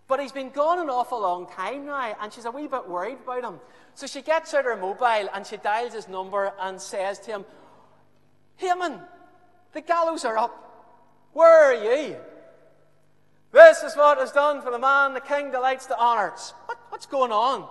But 0.07 0.19
he's 0.19 0.31
been 0.31 0.49
gone 0.49 0.79
an 0.79 0.89
awful 0.89 1.21
long 1.21 1.45
time 1.45 1.85
now, 1.85 2.15
and 2.19 2.33
she's 2.33 2.45
a 2.45 2.51
wee 2.51 2.65
bit 2.65 2.89
worried 2.89 3.19
about 3.23 3.43
him. 3.43 3.59
So 3.93 4.07
she 4.07 4.23
gets 4.23 4.55
out 4.55 4.65
her 4.65 4.75
mobile 4.75 5.29
and 5.31 5.45
she 5.45 5.57
dials 5.57 5.93
his 5.93 6.07
number 6.07 6.51
and 6.59 6.81
says 6.81 7.19
to 7.19 7.31
him, 7.31 7.45
Haman, 8.55 8.99
the 9.73 9.81
gallows 9.81 10.25
are 10.25 10.37
up. 10.37 11.29
Where 11.33 11.65
are 11.65 11.73
you? 11.75 12.15
This 13.51 13.83
is 13.83 13.95
what 13.95 14.17
is 14.17 14.31
done 14.31 14.63
for 14.63 14.71
the 14.71 14.79
man 14.79 15.13
the 15.13 15.21
king 15.21 15.51
delights 15.51 15.85
to 15.87 15.99
honor. 15.99 16.33
What, 16.65 16.79
what's 16.89 17.05
going 17.05 17.31
on? 17.31 17.69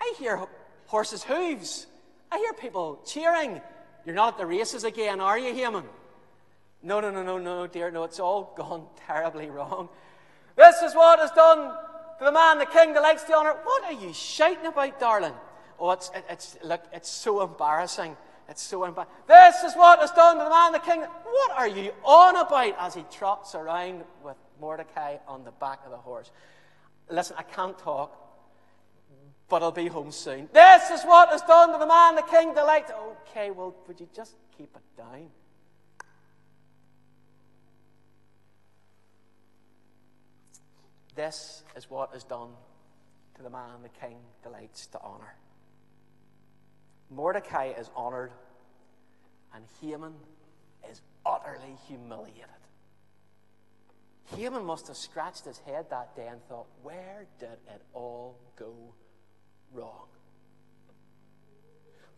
I 0.00 0.14
hear 0.18 0.40
horses' 0.86 1.22
hooves. 1.22 1.86
I 2.32 2.38
hear 2.38 2.54
people 2.54 3.02
cheering. 3.04 3.60
You're 4.04 4.14
not 4.14 4.34
at 4.34 4.38
the 4.38 4.46
races 4.46 4.84
again, 4.84 5.20
are 5.20 5.38
you, 5.38 5.54
Haman? 5.54 5.84
No, 6.82 7.00
no, 7.00 7.10
no, 7.10 7.22
no, 7.22 7.38
no, 7.38 7.66
dear, 7.66 7.90
no, 7.90 8.04
it's 8.04 8.20
all 8.20 8.54
gone 8.56 8.86
terribly 9.06 9.50
wrong. 9.50 9.88
This 10.56 10.82
is 10.82 10.94
what 10.94 11.20
is 11.20 11.30
done 11.32 11.74
to 12.18 12.24
the 12.24 12.32
man 12.32 12.58
the 12.58 12.66
king 12.66 12.92
delights 12.92 13.24
to 13.24 13.36
honor. 13.36 13.54
What 13.62 13.84
are 13.84 13.92
you 13.92 14.12
shouting 14.12 14.66
about, 14.66 14.98
darling? 14.98 15.34
Oh, 15.78 15.90
it's, 15.90 16.10
it, 16.14 16.24
it's, 16.28 16.56
look, 16.64 16.82
it's 16.92 17.08
so 17.08 17.42
embarrassing. 17.42 18.16
It's 18.48 18.62
so 18.62 18.84
embarrassing. 18.84 19.14
This 19.28 19.62
is 19.62 19.74
what 19.76 20.02
is 20.02 20.10
done 20.10 20.38
to 20.38 20.44
the 20.44 20.50
man 20.50 20.72
the 20.72 20.78
king. 20.78 21.00
What 21.00 21.52
are 21.52 21.68
you 21.68 21.92
on 22.04 22.36
about 22.36 22.74
as 22.78 22.94
he 22.94 23.04
trots 23.12 23.54
around 23.54 24.02
with 24.24 24.36
Mordecai 24.60 25.18
on 25.28 25.44
the 25.44 25.52
back 25.52 25.80
of 25.84 25.90
the 25.90 25.96
horse? 25.96 26.30
Listen, 27.08 27.36
I 27.38 27.42
can't 27.42 27.78
talk, 27.78 28.27
but 29.48 29.62
I'll 29.62 29.72
be 29.72 29.86
home 29.88 30.12
soon. 30.12 30.48
This 30.52 30.90
is 30.90 31.02
what 31.04 31.32
is 31.32 31.40
done 31.42 31.72
to 31.72 31.78
the 31.78 31.86
man 31.86 32.16
the 32.16 32.22
king 32.22 32.54
delights. 32.54 32.92
Okay, 33.30 33.50
well, 33.50 33.74
would 33.86 33.98
you 33.98 34.08
just 34.14 34.36
keep 34.56 34.74
it 34.76 34.96
down? 34.96 35.28
This 41.14 41.64
is 41.76 41.90
what 41.90 42.14
is 42.14 42.22
done 42.24 42.50
to 43.36 43.42
the 43.42 43.50
man 43.50 43.82
the 43.82 43.88
king 43.88 44.18
delights 44.42 44.86
to 44.88 45.00
honor. 45.00 45.34
Mordecai 47.10 47.72
is 47.78 47.90
honored, 47.96 48.30
and 49.54 49.64
Haman 49.80 50.14
is 50.90 51.00
utterly 51.24 51.76
humiliated. 51.88 52.44
Haman 54.36 54.64
must 54.64 54.88
have 54.88 54.96
scratched 54.96 55.46
his 55.46 55.58
head 55.58 55.86
that 55.90 56.14
day 56.14 56.28
and 56.28 56.40
thought, 56.48 56.66
where 56.82 57.26
did 57.40 57.48
it 57.48 57.82
all 57.94 58.38
go 58.56 58.74
wrong? 59.72 60.08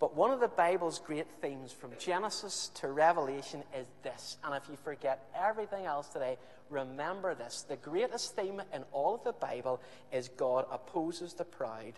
But 0.01 0.17
one 0.17 0.31
of 0.31 0.41
the 0.41 0.49
Bible's 0.49 0.99
great 0.99 1.27
themes 1.43 1.73
from 1.73 1.91
Genesis 1.99 2.71
to 2.77 2.89
Revelation 2.89 3.63
is 3.79 3.87
this. 4.03 4.39
And 4.43 4.55
if 4.55 4.63
you 4.71 4.77
forget 4.83 5.29
everything 5.39 5.85
else 5.85 6.09
today, 6.09 6.39
remember 6.71 7.35
this. 7.35 7.67
The 7.69 7.77
greatest 7.77 8.35
theme 8.35 8.63
in 8.73 8.83
all 8.93 9.17
of 9.17 9.25
the 9.25 9.33
Bible 9.33 9.79
is 10.11 10.29
God 10.29 10.65
opposes 10.71 11.35
the 11.35 11.45
proud 11.45 11.93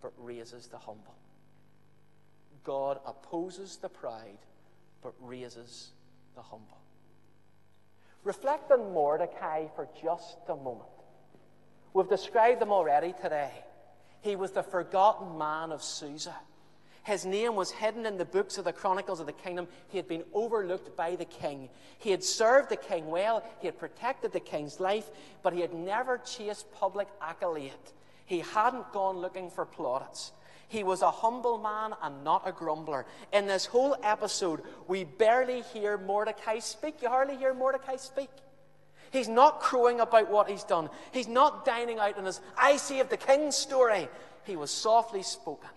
but 0.00 0.12
raises 0.18 0.68
the 0.68 0.78
humble. 0.78 1.16
God 2.62 3.00
opposes 3.04 3.76
the 3.76 3.88
proud 3.88 4.38
but 5.02 5.14
raises 5.20 5.88
the 6.36 6.42
humble. 6.42 6.78
Reflect 8.22 8.70
on 8.70 8.92
Mordecai 8.92 9.66
for 9.74 9.88
just 10.00 10.38
a 10.48 10.54
moment. 10.54 10.88
We've 11.92 12.08
described 12.08 12.60
them 12.60 12.70
already 12.70 13.14
today. 13.20 13.50
He 14.20 14.36
was 14.36 14.52
the 14.52 14.62
forgotten 14.62 15.38
man 15.38 15.72
of 15.72 15.82
Susa. 15.82 16.34
His 17.04 17.24
name 17.24 17.54
was 17.54 17.70
hidden 17.70 18.04
in 18.04 18.18
the 18.18 18.24
books 18.26 18.58
of 18.58 18.66
the 18.66 18.72
Chronicles 18.72 19.18
of 19.18 19.24
the 19.24 19.32
Kingdom. 19.32 19.66
He 19.88 19.96
had 19.96 20.06
been 20.06 20.24
overlooked 20.34 20.94
by 20.94 21.16
the 21.16 21.24
king. 21.24 21.70
He 21.98 22.10
had 22.10 22.22
served 22.22 22.68
the 22.68 22.76
king 22.76 23.06
well, 23.06 23.42
he 23.60 23.66
had 23.66 23.78
protected 23.78 24.32
the 24.32 24.40
king's 24.40 24.78
life, 24.78 25.08
but 25.42 25.54
he 25.54 25.62
had 25.62 25.72
never 25.72 26.18
chased 26.18 26.70
public 26.72 27.08
accolade. 27.22 27.72
He 28.26 28.40
hadn't 28.40 28.92
gone 28.92 29.16
looking 29.16 29.48
for 29.48 29.64
plaudits. 29.64 30.32
He 30.68 30.84
was 30.84 31.00
a 31.00 31.10
humble 31.10 31.56
man 31.56 31.94
and 32.02 32.22
not 32.24 32.46
a 32.46 32.52
grumbler. 32.52 33.06
In 33.32 33.46
this 33.46 33.64
whole 33.64 33.96
episode, 34.02 34.60
we 34.86 35.04
barely 35.04 35.62
hear 35.62 35.96
Mordecai 35.96 36.58
speak. 36.58 37.00
You 37.00 37.08
hardly 37.08 37.38
hear 37.38 37.54
Mordecai 37.54 37.96
speak. 37.96 38.28
He's 39.10 39.28
not 39.28 39.60
crowing 39.60 40.00
about 40.00 40.30
what 40.30 40.48
he's 40.48 40.64
done. 40.64 40.90
He's 41.12 41.28
not 41.28 41.64
dining 41.64 41.98
out 41.98 42.18
in 42.18 42.24
his 42.24 42.40
I 42.56 42.76
saved 42.76 43.10
the 43.10 43.16
king 43.16 43.50
story. 43.50 44.08
He 44.44 44.56
was 44.56 44.70
softly 44.70 45.22
spoken. 45.22 45.70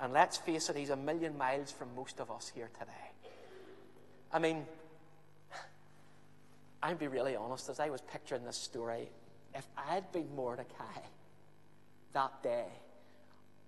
And 0.00 0.12
let's 0.12 0.36
face 0.36 0.68
it, 0.68 0.76
he's 0.76 0.90
a 0.90 0.96
million 0.96 1.36
miles 1.36 1.72
from 1.72 1.88
most 1.96 2.20
of 2.20 2.30
us 2.30 2.52
here 2.54 2.70
today. 2.78 2.92
I 4.32 4.38
mean, 4.38 4.64
I'd 6.82 6.98
be 6.98 7.08
really 7.08 7.34
honest, 7.34 7.68
as 7.68 7.80
I 7.80 7.90
was 7.90 8.00
picturing 8.02 8.44
this 8.44 8.56
story, 8.56 9.08
if 9.54 9.66
I 9.76 9.94
had 9.94 10.12
been 10.12 10.28
Mordecai 10.36 11.00
that 12.12 12.42
day 12.42 12.66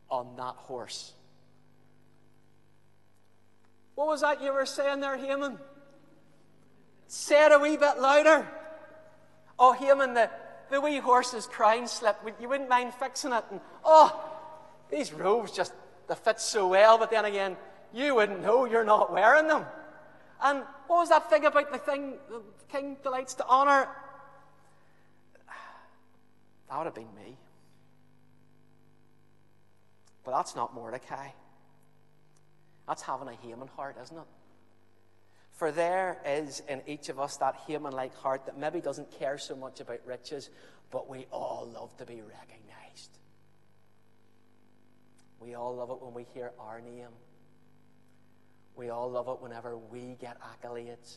on 0.09 0.37
that 0.37 0.55
horse. 0.57 1.13
What 3.95 4.07
was 4.07 4.21
that 4.21 4.43
you 4.43 4.53
were 4.53 4.67
saying 4.67 5.01
there, 5.01 5.17
Haman? 5.17 5.59
Say 7.13 7.45
it 7.45 7.51
a 7.51 7.59
wee 7.59 7.77
bit 7.77 7.99
louder. 7.99 8.47
Oh, 9.59 9.73
Haman, 9.73 10.15
the, 10.15 10.31
the 10.71 10.81
wee 10.81 10.99
horse's 10.99 11.45
crown 11.45 11.89
slip. 11.89 12.17
You 12.41 12.49
wouldn't 12.49 12.69
mind 12.69 12.95
fixing 12.95 13.33
it. 13.33 13.43
And, 13.51 13.61
oh, 13.85 14.33
these 14.93 15.13
robes 15.13 15.51
just 15.51 15.73
they 16.07 16.15
fit 16.15 16.41
so 16.41 16.69
well, 16.69 16.99
but 16.99 17.11
then 17.11 17.25
again, 17.25 17.57
you 17.93 18.15
wouldn't 18.15 18.43
know 18.43 18.65
you're 18.65 18.85
not 18.85 19.13
wearing 19.13 19.49
them. 19.49 19.67
And 20.41 20.61
what 20.87 20.99
was 20.99 21.09
that 21.09 21.29
thing 21.29 21.47
about 21.47 21.73
the 21.73 21.79
thing 21.79 22.15
the 22.29 22.43
king 22.69 22.97
delights 23.03 23.35
to 23.35 23.47
honor? 23.49 23.89
That 26.69 26.79
would 26.79 26.85
have 26.85 26.95
been 26.95 27.13
me. 27.17 27.37
But 30.23 30.31
that's 30.31 30.55
not 30.55 30.75
Mordecai. 30.75 31.31
That's 32.87 33.03
having 33.03 33.27
a 33.27 33.35
Haman 33.35 33.67
heart, 33.67 33.97
isn't 34.01 34.17
it? 34.17 34.23
For 35.61 35.71
there 35.71 36.17
is 36.25 36.63
in 36.71 36.81
each 36.87 37.11
of 37.11 37.21
us 37.21 37.37
that 37.37 37.55
Haman 37.67 37.93
like 37.93 38.17
heart 38.17 38.47
that 38.47 38.57
maybe 38.57 38.81
doesn't 38.81 39.11
care 39.19 39.37
so 39.37 39.55
much 39.55 39.81
about 39.81 39.99
riches, 40.07 40.49
but 40.91 41.07
we 41.07 41.27
all 41.31 41.71
love 41.75 41.95
to 41.99 42.07
be 42.07 42.23
recognized. 42.23 43.19
We 45.39 45.53
all 45.53 45.77
love 45.77 45.91
it 45.91 46.01
when 46.01 46.15
we 46.15 46.25
hear 46.33 46.53
our 46.59 46.81
name. 46.81 47.11
We 48.75 48.89
all 48.89 49.11
love 49.11 49.29
it 49.29 49.43
whenever 49.43 49.77
we 49.77 50.17
get 50.19 50.39
accolades, 50.41 51.17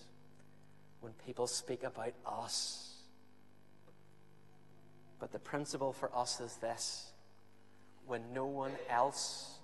when 1.00 1.13
people 1.25 1.47
speak 1.47 1.83
about 1.83 2.13
us. 2.25 2.97
But 5.21 5.31
the 5.31 5.39
principle 5.39 5.93
for 5.93 6.13
us 6.13 6.41
is 6.41 6.57
this 6.57 7.13
when 8.05 8.33
no 8.33 8.45
one 8.45 8.73
else 8.89 9.59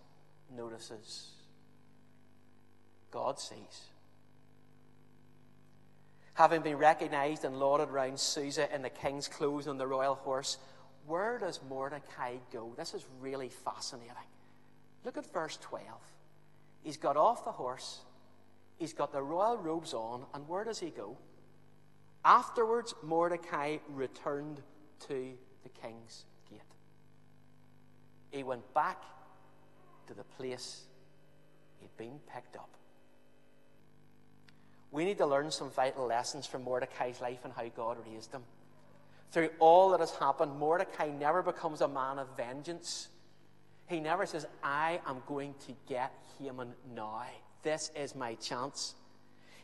notices, 0.56 1.32
God 3.12 3.42
sees. 3.42 3.90
Having 6.40 6.62
been 6.62 6.78
recognized 6.78 7.44
and 7.44 7.60
lauded 7.60 7.90
round 7.90 8.18
Susa 8.18 8.74
in 8.74 8.82
the 8.82 8.90
king's 8.90 9.28
clothes 9.28 9.68
on 9.68 9.78
the 9.78 9.86
royal 9.86 10.16
horse, 10.16 10.58
where 11.06 11.38
does 11.38 11.60
Mordecai 11.68 12.36
go? 12.54 12.74
This 12.78 12.94
is 12.94 13.06
really 13.20 13.50
fascinating. 13.50 14.16
Look 15.04 15.18
at 15.18 15.34
verse 15.34 15.58
12. 15.58 15.86
He's 16.82 16.96
got 16.96 17.18
off 17.18 17.44
the 17.44 17.52
horse, 17.52 18.00
he's 18.78 18.94
got 18.94 19.12
the 19.12 19.22
royal 19.22 19.58
robes 19.58 19.94
on, 19.94 20.28
and 20.34 20.48
where 20.48 20.64
does 20.64 20.80
he 20.80 20.92
go? 20.92 21.18
Afterwards, 22.24 22.94
Mordecai 23.04 23.80
returned 23.90 24.62
to 25.10 25.34
the 25.64 25.70
king's 25.82 26.24
gate. 26.50 26.62
He 28.32 28.44
went 28.44 28.74
back 28.74 29.04
to 30.08 30.14
the 30.14 30.24
place 30.24 30.84
he'd 31.82 31.98
been 31.98 32.18
picked 32.34 32.56
up. 32.56 32.79
We 34.92 35.06
need 35.06 35.18
to 35.20 35.26
learn 35.26 35.52
some 35.52 35.70
vital 35.70 36.08
lessons 36.08 36.46
from 36.46 36.64
Mordecai's 36.64 37.22
life 37.22 37.40
and 37.44 37.54
how 37.54 37.68
God 37.68 37.98
raised 38.08 38.32
him. 38.32 38.44
Through 39.32 39.50
all 39.60 39.92
that 39.92 40.00
has 40.00 40.12
happened, 40.12 40.58
Mordecai 40.58 41.10
never 41.10 41.44
becomes 41.44 41.82
a 41.82 41.88
man 41.88 42.18
of 42.18 42.28
vengeance. 42.36 43.10
He 43.86 44.00
never 44.00 44.26
says, 44.26 44.48
I 44.64 45.02
am 45.06 45.22
going 45.28 45.54
to 45.68 45.74
get 45.88 46.12
Haman 46.40 46.74
now. 46.96 47.24
This 47.62 47.92
is 47.96 48.16
my 48.16 48.36
chance. 48.36 48.96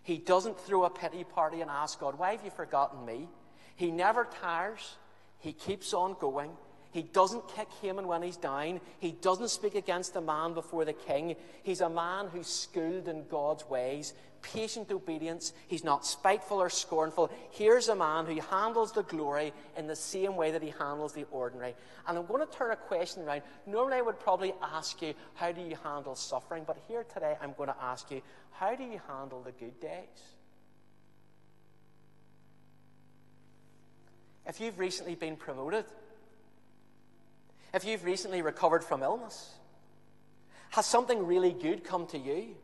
He 0.04 0.18
doesn't 0.18 0.60
throw 0.60 0.84
a 0.84 0.90
pity 0.90 1.24
party 1.24 1.62
and 1.62 1.72
ask 1.72 2.00
God, 2.00 2.20
Why 2.20 2.32
have 2.32 2.44
you 2.44 2.52
forgotten 2.52 3.06
me? 3.06 3.28
He 3.76 3.92
never 3.92 4.26
tires. 4.26 4.98
He 5.40 5.52
keeps 5.52 5.94
on 5.94 6.16
going. 6.20 6.52
He 6.92 7.02
doesn't 7.02 7.50
kick 7.50 7.68
Haman 7.82 8.08
when 8.08 8.22
he's 8.22 8.38
down. 8.38 8.80
He 9.00 9.12
doesn't 9.12 9.50
speak 9.50 9.76
against 9.76 10.14
the 10.14 10.22
man 10.22 10.54
before 10.54 10.86
the 10.86 10.94
king. 10.94 11.36
He's 11.64 11.82
a 11.82 11.90
man 11.90 12.28
who's 12.32 12.48
schooled 12.48 13.08
in 13.08 13.26
God's 13.28 13.68
ways, 13.68 14.14
patient 14.54 14.92
obedience. 14.92 15.54
He's 15.68 15.84
not 15.84 16.06
spiteful 16.06 16.62
or 16.62 16.70
scornful. 16.70 17.32
Here's 17.52 17.90
a 17.90 17.96
man 17.96 18.26
who 18.26 18.40
handles 18.40 18.92
the 18.92 19.04
glory 19.04 19.54
in 19.78 19.88
the 19.88 19.96
same 19.96 20.36
way 20.36 20.52
that 20.52 20.62
he 20.62 20.70
handles 20.70 21.14
the 21.14 21.26
ordinary. 21.32 21.76
And 22.08 22.18
I'm 22.18 22.26
going 22.26 22.46
to 22.46 22.54
turn 22.54 22.72
a 22.72 22.76
question 22.76 23.24
around. 23.24 23.42
Normally, 23.66 23.98
I 23.98 24.02
would 24.02 24.20
probably 24.20 24.54
ask 24.62 25.02
you, 25.02 25.14
How 25.34 25.52
do 25.52 25.62
you 25.62 25.76
handle 25.84 26.16
suffering? 26.16 26.64
But 26.66 26.78
here 26.88 27.04
today, 27.04 27.36
I'm 27.42 27.54
going 27.54 27.70
to 27.70 27.76
ask 27.82 28.10
you, 28.12 28.22
How 28.52 28.76
do 28.76 28.84
you 28.84 29.02
handle 29.08 29.42
the 29.42 29.52
good 29.52 29.80
days? 29.80 30.36
If 34.48 34.62
you've 34.62 34.78
recently 34.78 35.16
been 35.16 35.36
promoted, 35.36 35.86
if 37.74 37.84
you've 37.84 38.06
recently 38.06 38.42
recovered 38.42 38.84
from 38.84 39.02
illness? 39.02 39.54
Has 40.70 40.86
something 40.86 41.26
really 41.26 41.52
good 41.52 41.84
come 41.84 42.06
to 42.08 42.18
you? 42.18 42.56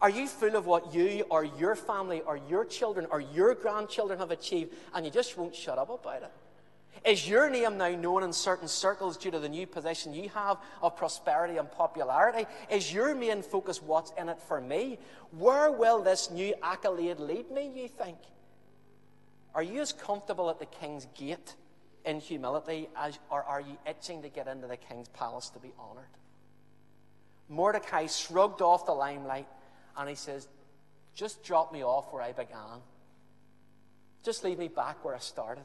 Are 0.00 0.10
you 0.10 0.28
full 0.28 0.54
of 0.54 0.66
what 0.66 0.94
you 0.94 1.24
or 1.30 1.44
your 1.44 1.74
family 1.74 2.20
or 2.20 2.36
your 2.48 2.64
children 2.64 3.06
or 3.10 3.20
your 3.20 3.54
grandchildren 3.54 4.18
have 4.18 4.30
achieved 4.30 4.74
and 4.94 5.04
you 5.04 5.10
just 5.10 5.36
won't 5.36 5.54
shut 5.54 5.78
up 5.78 5.90
about 5.90 6.22
it? 6.22 6.32
Is 7.04 7.28
your 7.28 7.48
name 7.48 7.78
now 7.78 7.90
known 7.90 8.22
in 8.22 8.32
certain 8.32 8.68
circles 8.68 9.16
due 9.16 9.30
to 9.30 9.38
the 9.38 9.48
new 9.48 9.66
position 9.66 10.12
you 10.12 10.28
have 10.30 10.58
of 10.82 10.96
prosperity 10.96 11.56
and 11.56 11.70
popularity? 11.70 12.46
Is 12.70 12.92
your 12.92 13.14
main 13.14 13.42
focus 13.42 13.82
what's 13.82 14.12
in 14.18 14.28
it 14.28 14.40
for 14.40 14.60
me? 14.60 14.98
Where 15.30 15.70
will 15.70 16.02
this 16.02 16.30
new 16.30 16.54
accolade 16.62 17.20
lead 17.20 17.50
me, 17.50 17.70
you 17.74 17.88
think? 17.88 18.18
Are 19.54 19.62
you 19.62 19.80
as 19.80 19.92
comfortable 19.92 20.50
at 20.50 20.58
the 20.58 20.66
king's 20.66 21.06
gate 21.14 21.54
in 22.04 22.20
humility, 22.20 22.88
as, 22.96 23.18
or 23.30 23.42
are 23.42 23.60
you 23.60 23.76
itching 23.86 24.22
to 24.22 24.28
get 24.28 24.46
into 24.46 24.66
the 24.66 24.76
king's 24.76 25.08
palace 25.08 25.48
to 25.50 25.58
be 25.58 25.72
honored? 25.78 26.04
Mordecai 27.48 28.06
shrugged 28.06 28.60
off 28.60 28.86
the 28.86 28.92
limelight 28.92 29.46
and 29.98 30.08
he 30.08 30.14
says, 30.14 30.48
Just 31.14 31.42
drop 31.42 31.72
me 31.72 31.84
off 31.84 32.12
where 32.12 32.22
I 32.22 32.32
began. 32.32 32.80
Just 34.24 34.44
leave 34.44 34.58
me 34.58 34.68
back 34.68 35.04
where 35.04 35.14
I 35.14 35.18
started. 35.18 35.64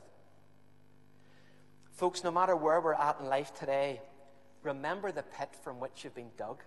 Folks, 1.92 2.24
no 2.24 2.32
matter 2.32 2.56
where 2.56 2.82
we're 2.82 2.94
at 2.94 3.20
in 3.20 3.28
life 3.28 3.54
today, 3.54 4.02
remember 4.64 5.12
the 5.12 5.24
pit 5.24 5.50
from 5.64 5.80
which 5.80 6.04
you've 6.04 6.16
been 6.16 6.32
dug. 6.38 6.62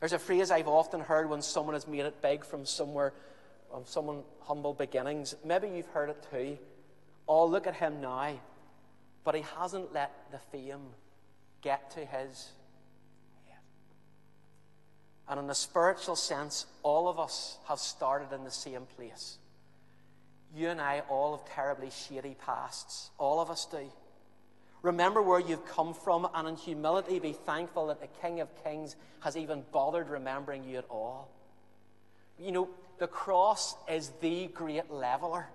There's 0.00 0.12
a 0.12 0.18
phrase 0.18 0.50
I've 0.50 0.68
often 0.68 1.00
heard 1.00 1.28
when 1.28 1.42
someone 1.42 1.74
has 1.74 1.86
made 1.86 2.00
it 2.00 2.22
big 2.22 2.44
from 2.44 2.64
somewhere, 2.66 3.12
from 3.70 3.84
someone 3.86 4.22
humble 4.42 4.74
beginnings. 4.74 5.34
Maybe 5.44 5.68
you've 5.68 5.88
heard 5.88 6.10
it 6.10 6.26
too. 6.30 6.58
Oh, 7.26 7.46
look 7.46 7.66
at 7.66 7.74
him 7.74 8.00
now. 8.00 8.34
But 9.24 9.34
he 9.34 9.44
hasn't 9.56 9.92
let 9.92 10.12
the 10.30 10.38
fame 10.38 10.82
get 11.62 11.90
to 11.92 12.04
his. 12.04 12.50
And 15.28 15.40
in 15.40 15.48
a 15.48 15.54
spiritual 15.54 16.16
sense, 16.16 16.66
all 16.82 17.08
of 17.08 17.18
us 17.18 17.58
have 17.66 17.78
started 17.78 18.34
in 18.34 18.44
the 18.44 18.50
same 18.50 18.86
place. 18.96 19.38
You 20.54 20.68
and 20.68 20.80
I 20.80 21.02
all 21.08 21.36
have 21.36 21.54
terribly 21.54 21.90
shady 21.90 22.36
pasts. 22.44 23.10
All 23.18 23.40
of 23.40 23.50
us 23.50 23.66
do. 23.66 23.90
Remember 24.82 25.22
where 25.22 25.40
you've 25.40 25.66
come 25.66 25.94
from, 25.94 26.28
and 26.34 26.46
in 26.46 26.56
humility 26.56 27.18
be 27.18 27.32
thankful 27.32 27.86
that 27.86 28.02
the 28.02 28.08
King 28.20 28.40
of 28.40 28.48
Kings 28.62 28.96
has 29.20 29.36
even 29.36 29.64
bothered 29.72 30.10
remembering 30.10 30.62
you 30.62 30.76
at 30.76 30.84
all. 30.90 31.30
You 32.38 32.52
know, 32.52 32.68
the 32.98 33.06
cross 33.06 33.76
is 33.88 34.12
the 34.20 34.48
great 34.48 34.90
leveler. 34.90 35.46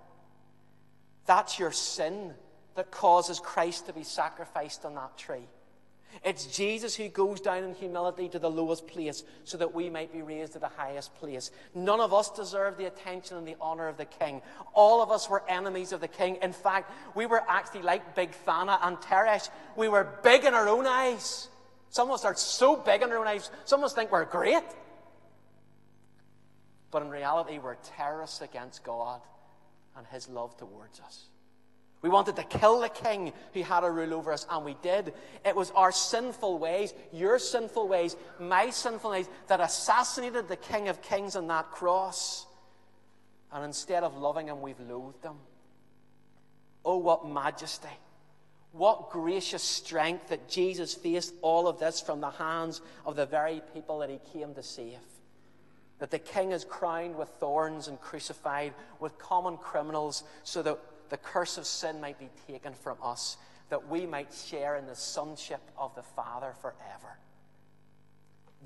That's 1.26 1.60
your 1.60 1.70
sin 1.70 2.34
that 2.74 2.90
causes 2.90 3.38
Christ 3.38 3.86
to 3.86 3.92
be 3.92 4.02
sacrificed 4.02 4.84
on 4.84 4.96
that 4.96 5.16
tree. 5.16 5.46
It's 6.22 6.46
Jesus 6.46 6.94
who 6.94 7.08
goes 7.08 7.40
down 7.40 7.64
in 7.64 7.74
humility 7.74 8.28
to 8.28 8.38
the 8.38 8.50
lowest 8.50 8.86
place 8.86 9.24
so 9.44 9.56
that 9.58 9.74
we 9.74 9.88
might 9.88 10.12
be 10.12 10.22
raised 10.22 10.52
to 10.52 10.58
the 10.58 10.68
highest 10.68 11.14
place. 11.14 11.50
None 11.74 12.00
of 12.00 12.12
us 12.12 12.30
deserve 12.30 12.76
the 12.76 12.86
attention 12.86 13.36
and 13.38 13.46
the 13.48 13.56
honor 13.60 13.88
of 13.88 13.96
the 13.96 14.04
king. 14.04 14.42
All 14.74 15.02
of 15.02 15.10
us 15.10 15.30
were 15.30 15.42
enemies 15.48 15.92
of 15.92 16.00
the 16.00 16.08
king. 16.08 16.36
In 16.42 16.52
fact, 16.52 16.92
we 17.14 17.26
were 17.26 17.42
actually 17.48 17.82
like 17.82 18.14
Big 18.14 18.32
Thana 18.32 18.78
and 18.82 18.98
Teresh. 18.98 19.48
We 19.76 19.88
were 19.88 20.18
big 20.22 20.44
in 20.44 20.52
our 20.52 20.68
own 20.68 20.86
eyes. 20.86 21.48
Some 21.90 22.08
of 22.08 22.14
us 22.14 22.24
are 22.24 22.36
so 22.36 22.76
big 22.76 23.02
in 23.02 23.10
our 23.10 23.18
own 23.18 23.26
eyes, 23.26 23.50
some 23.64 23.80
of 23.80 23.84
us 23.84 23.92
think 23.92 24.12
we're 24.12 24.24
great. 24.24 24.62
But 26.90 27.02
in 27.02 27.10
reality, 27.10 27.58
we're 27.58 27.76
terrorists 27.96 28.40
against 28.40 28.84
God 28.84 29.20
and 29.96 30.06
his 30.06 30.28
love 30.28 30.56
towards 30.56 31.00
us. 31.00 31.26
We 32.02 32.08
wanted 32.08 32.36
to 32.36 32.44
kill 32.44 32.80
the 32.80 32.88
king 32.88 33.32
who 33.52 33.62
had 33.62 33.84
a 33.84 33.90
rule 33.90 34.14
over 34.14 34.32
us, 34.32 34.46
and 34.50 34.64
we 34.64 34.74
did. 34.80 35.12
It 35.44 35.54
was 35.54 35.70
our 35.72 35.92
sinful 35.92 36.58
ways, 36.58 36.94
your 37.12 37.38
sinful 37.38 37.88
ways, 37.88 38.16
my 38.38 38.70
sinful 38.70 39.10
ways, 39.10 39.28
that 39.48 39.60
assassinated 39.60 40.48
the 40.48 40.56
King 40.56 40.88
of 40.88 41.02
Kings 41.02 41.36
on 41.36 41.46
that 41.48 41.70
cross. 41.70 42.46
And 43.52 43.64
instead 43.64 44.02
of 44.02 44.16
loving 44.16 44.46
him, 44.46 44.62
we've 44.62 44.80
loathed 44.80 45.24
him. 45.24 45.36
Oh, 46.84 46.96
what 46.96 47.28
majesty! 47.28 47.88
What 48.72 49.10
gracious 49.10 49.62
strength 49.62 50.28
that 50.28 50.48
Jesus 50.48 50.94
faced 50.94 51.34
all 51.42 51.68
of 51.68 51.78
this 51.80 52.00
from 52.00 52.20
the 52.20 52.30
hands 52.30 52.80
of 53.04 53.16
the 53.16 53.26
very 53.26 53.60
people 53.74 53.98
that 53.98 54.08
he 54.08 54.20
came 54.32 54.54
to 54.54 54.62
save. 54.62 55.00
That 55.98 56.10
the 56.10 56.18
king 56.18 56.52
is 56.52 56.64
crowned 56.64 57.16
with 57.16 57.28
thorns 57.40 57.88
and 57.88 58.00
crucified 58.00 58.72
with 59.00 59.18
common 59.18 59.58
criminals 59.58 60.22
so 60.44 60.62
that 60.62 60.78
the 61.10 61.18
curse 61.18 61.58
of 61.58 61.66
sin 61.66 62.00
might 62.00 62.18
be 62.18 62.30
taken 62.46 62.72
from 62.72 62.96
us, 63.02 63.36
that 63.68 63.88
we 63.88 64.06
might 64.06 64.32
share 64.32 64.76
in 64.76 64.86
the 64.86 64.96
sonship 64.96 65.60
of 65.76 65.94
the 65.94 66.02
Father 66.02 66.54
forever. 66.60 67.18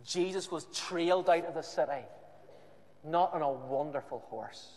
Jesus 0.04 0.50
was 0.50 0.66
trailed 0.74 1.28
out 1.28 1.44
of 1.46 1.54
the 1.54 1.62
city, 1.62 2.04
not 3.04 3.33
on 3.33 3.42
a 3.42 3.50
wonderful 3.50 4.20
horse, 4.28 4.68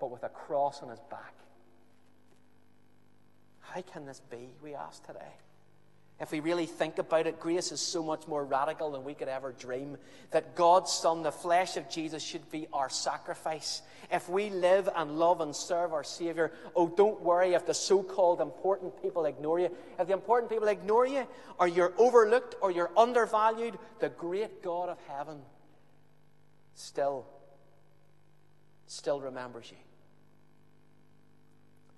but 0.00 0.10
with 0.10 0.22
a 0.22 0.28
cross 0.28 0.82
on 0.82 0.90
his 0.90 1.00
back. 1.10 1.34
How 3.60 3.82
can 3.82 4.06
this 4.06 4.20
be, 4.30 4.48
we 4.62 4.74
ask 4.74 5.04
today? 5.06 5.32
If 6.20 6.32
we 6.32 6.40
really 6.40 6.66
think 6.66 6.98
about 6.98 7.28
it, 7.28 7.38
grace 7.38 7.70
is 7.70 7.80
so 7.80 8.02
much 8.02 8.26
more 8.26 8.44
radical 8.44 8.90
than 8.90 9.04
we 9.04 9.14
could 9.14 9.28
ever 9.28 9.52
dream. 9.52 9.96
That 10.32 10.56
God's 10.56 10.92
Son, 10.92 11.22
the 11.22 11.30
flesh 11.30 11.76
of 11.76 11.88
Jesus, 11.88 12.24
should 12.24 12.50
be 12.50 12.66
our 12.72 12.90
sacrifice. 12.90 13.82
If 14.10 14.28
we 14.28 14.50
live 14.50 14.88
and 14.96 15.16
love 15.16 15.40
and 15.40 15.54
serve 15.54 15.92
our 15.92 16.02
Savior, 16.02 16.50
oh, 16.74 16.88
don't 16.88 17.20
worry 17.22 17.54
if 17.54 17.66
the 17.66 17.74
so 17.74 18.02
called 18.02 18.40
important 18.40 19.00
people 19.00 19.26
ignore 19.26 19.60
you. 19.60 19.70
If 19.96 20.08
the 20.08 20.12
important 20.12 20.50
people 20.50 20.66
ignore 20.66 21.06
you, 21.06 21.24
or 21.60 21.68
you're 21.68 21.92
overlooked, 21.96 22.56
or 22.60 22.72
you're 22.72 22.90
undervalued, 22.96 23.78
the 24.00 24.08
great 24.08 24.60
God 24.60 24.88
of 24.88 24.98
heaven 25.06 25.38
still, 26.74 27.26
still 28.88 29.20
remembers 29.20 29.70
you. 29.70 29.87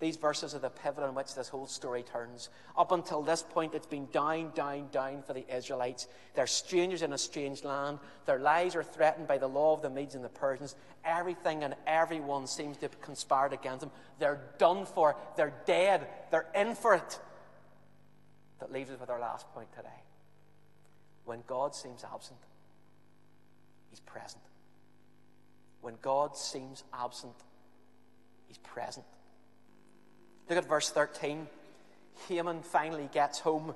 These 0.00 0.16
verses 0.16 0.54
are 0.54 0.58
the 0.58 0.70
pivot 0.70 1.04
on 1.04 1.14
which 1.14 1.34
this 1.34 1.48
whole 1.48 1.66
story 1.66 2.02
turns. 2.02 2.48
Up 2.76 2.90
until 2.90 3.22
this 3.22 3.42
point, 3.42 3.74
it's 3.74 3.86
been 3.86 4.06
down, 4.06 4.50
down, 4.54 4.88
down 4.90 5.22
for 5.22 5.34
the 5.34 5.44
Israelites. 5.54 6.08
They're 6.34 6.46
strangers 6.46 7.02
in 7.02 7.12
a 7.12 7.18
strange 7.18 7.62
land. 7.62 7.98
Their 8.26 8.38
lives 8.38 8.74
are 8.74 8.82
threatened 8.82 9.28
by 9.28 9.38
the 9.38 9.46
law 9.46 9.74
of 9.74 9.82
the 9.82 9.90
Medes 9.90 10.14
and 10.14 10.24
the 10.24 10.30
Persians. 10.30 10.74
Everything 11.04 11.62
and 11.62 11.74
everyone 11.86 12.46
seems 12.46 12.78
to 12.78 12.86
have 12.86 13.00
conspired 13.00 13.52
against 13.52 13.80
them. 13.80 13.90
They're 14.18 14.40
done 14.58 14.86
for. 14.86 15.16
They're 15.36 15.54
dead. 15.66 16.06
They're 16.30 16.48
in 16.54 16.74
for 16.74 16.94
it. 16.94 17.20
That 18.58 18.72
leaves 18.72 18.90
us 18.90 18.98
with 18.98 19.10
our 19.10 19.20
last 19.20 19.52
point 19.52 19.70
today. 19.76 19.88
When 21.24 21.42
God 21.46 21.74
seems 21.74 22.04
absent, 22.04 22.40
He's 23.90 24.00
present. 24.00 24.42
When 25.80 25.96
God 26.02 26.36
seems 26.36 26.84
absent, 26.92 27.34
he's 28.46 28.58
present. 28.58 29.06
Look 30.50 30.58
at 30.58 30.68
verse 30.68 30.90
13. 30.90 31.46
Haman 32.28 32.62
finally 32.62 33.08
gets 33.12 33.38
home, 33.38 33.72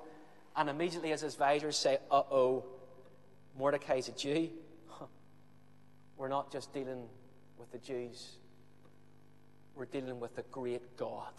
and 0.57 0.69
immediately 0.69 1.13
as 1.13 1.21
his 1.21 1.35
advisors 1.35 1.77
say, 1.77 1.99
Uh 2.11 2.23
oh, 2.33 2.65
Mordecai's 3.57 4.09
a 4.09 4.13
Jew. 4.13 4.51
We're 6.17 6.27
not 6.27 6.51
just 6.51 6.75
dealing 6.75 7.07
with 7.59 7.71
the 7.71 7.79
Jews, 7.79 8.33
we're 9.77 9.85
dealing 9.85 10.19
with 10.19 10.35
the 10.35 10.43
great 10.51 10.97
God 10.97 11.33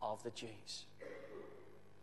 of 0.00 0.22
the 0.22 0.30
Jews. 0.30 0.86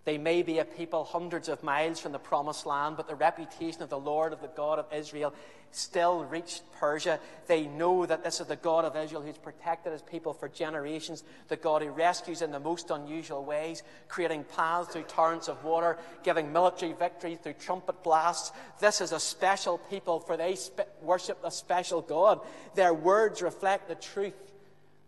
They 0.10 0.18
may 0.18 0.42
be 0.42 0.58
a 0.58 0.66
people 0.66 1.04
hundreds 1.04 1.50
of 1.50 1.62
miles 1.62 2.00
from 2.00 2.14
the 2.14 2.18
promised 2.18 2.66
land, 2.66 2.98
but 2.98 3.08
the 3.08 3.14
reputation 3.14 3.84
of 3.84 3.90
the 3.90 4.00
Lord, 4.00 4.34
of 4.34 4.42
the 4.42 4.48
God 4.48 4.80
of 4.80 4.92
Israel, 4.92 5.36
still 5.70 6.26
reached 6.26 6.64
Persia. 6.80 7.20
They 7.46 7.68
know 7.68 8.08
that 8.08 8.24
this 8.24 8.42
is 8.42 8.48
the 8.48 8.56
God 8.56 8.86
of 8.86 8.96
Israel 8.96 9.22
who's 9.22 9.38
protected 9.38 9.94
his 9.94 10.02
people 10.02 10.34
for 10.34 10.50
generations, 10.50 11.24
the 11.48 11.58
God 11.58 11.84
who 11.84 11.92
rescues 11.92 12.42
in 12.42 12.50
the 12.50 12.60
most 12.60 12.90
unusual 12.90 13.46
ways, 13.46 13.84
creating 14.08 14.46
paths 14.46 14.92
through 14.92 15.04
torrents 15.04 15.48
of 15.48 15.64
water, 15.64 16.00
giving 16.24 16.52
military 16.52 16.94
victories 16.94 17.38
through 17.44 17.54
trumpet 17.54 18.02
blasts. 18.02 18.52
This 18.80 19.02
is 19.02 19.12
a 19.12 19.20
special 19.20 19.78
people, 19.78 20.22
for 20.22 20.38
they 20.38 20.58
worship 21.04 21.38
a 21.44 21.52
special 21.52 22.02
God. 22.02 22.40
Their 22.74 22.96
words 22.96 23.44
reflect 23.44 23.88
the 23.88 23.94
truth 23.94 24.34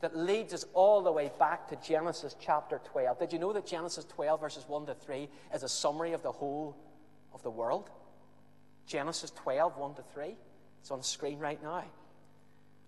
that 0.02 0.18
leads 0.18 0.54
us 0.54 0.66
all 0.74 1.02
the 1.02 1.12
way 1.12 1.32
back 1.40 1.68
to 1.70 1.76
Genesis 1.78 2.36
chapter 2.40 2.82
12. 2.92 3.20
Did 3.20 3.34
you 3.34 3.40
know 3.40 3.54
that 3.54 3.66
Genesis 3.66 4.06
12, 4.06 4.42
verses 4.42 4.66
1 4.68 4.88
to 4.88 4.96
3, 4.96 5.30
is 5.54 5.64
a 5.64 5.70
summary 5.70 6.14
of 6.14 6.24
the 6.24 6.32
whole 6.32 6.76
of 7.34 7.44
the 7.44 7.52
world? 7.52 7.90
Genesis 8.88 9.32
12, 9.32 9.78
1 9.78 9.96
to 9.96 10.04
3. 10.14 10.36
It's 10.82 10.92
on 10.92 11.04
screen 11.04 11.38
right 11.38 11.62
now. 11.62 11.84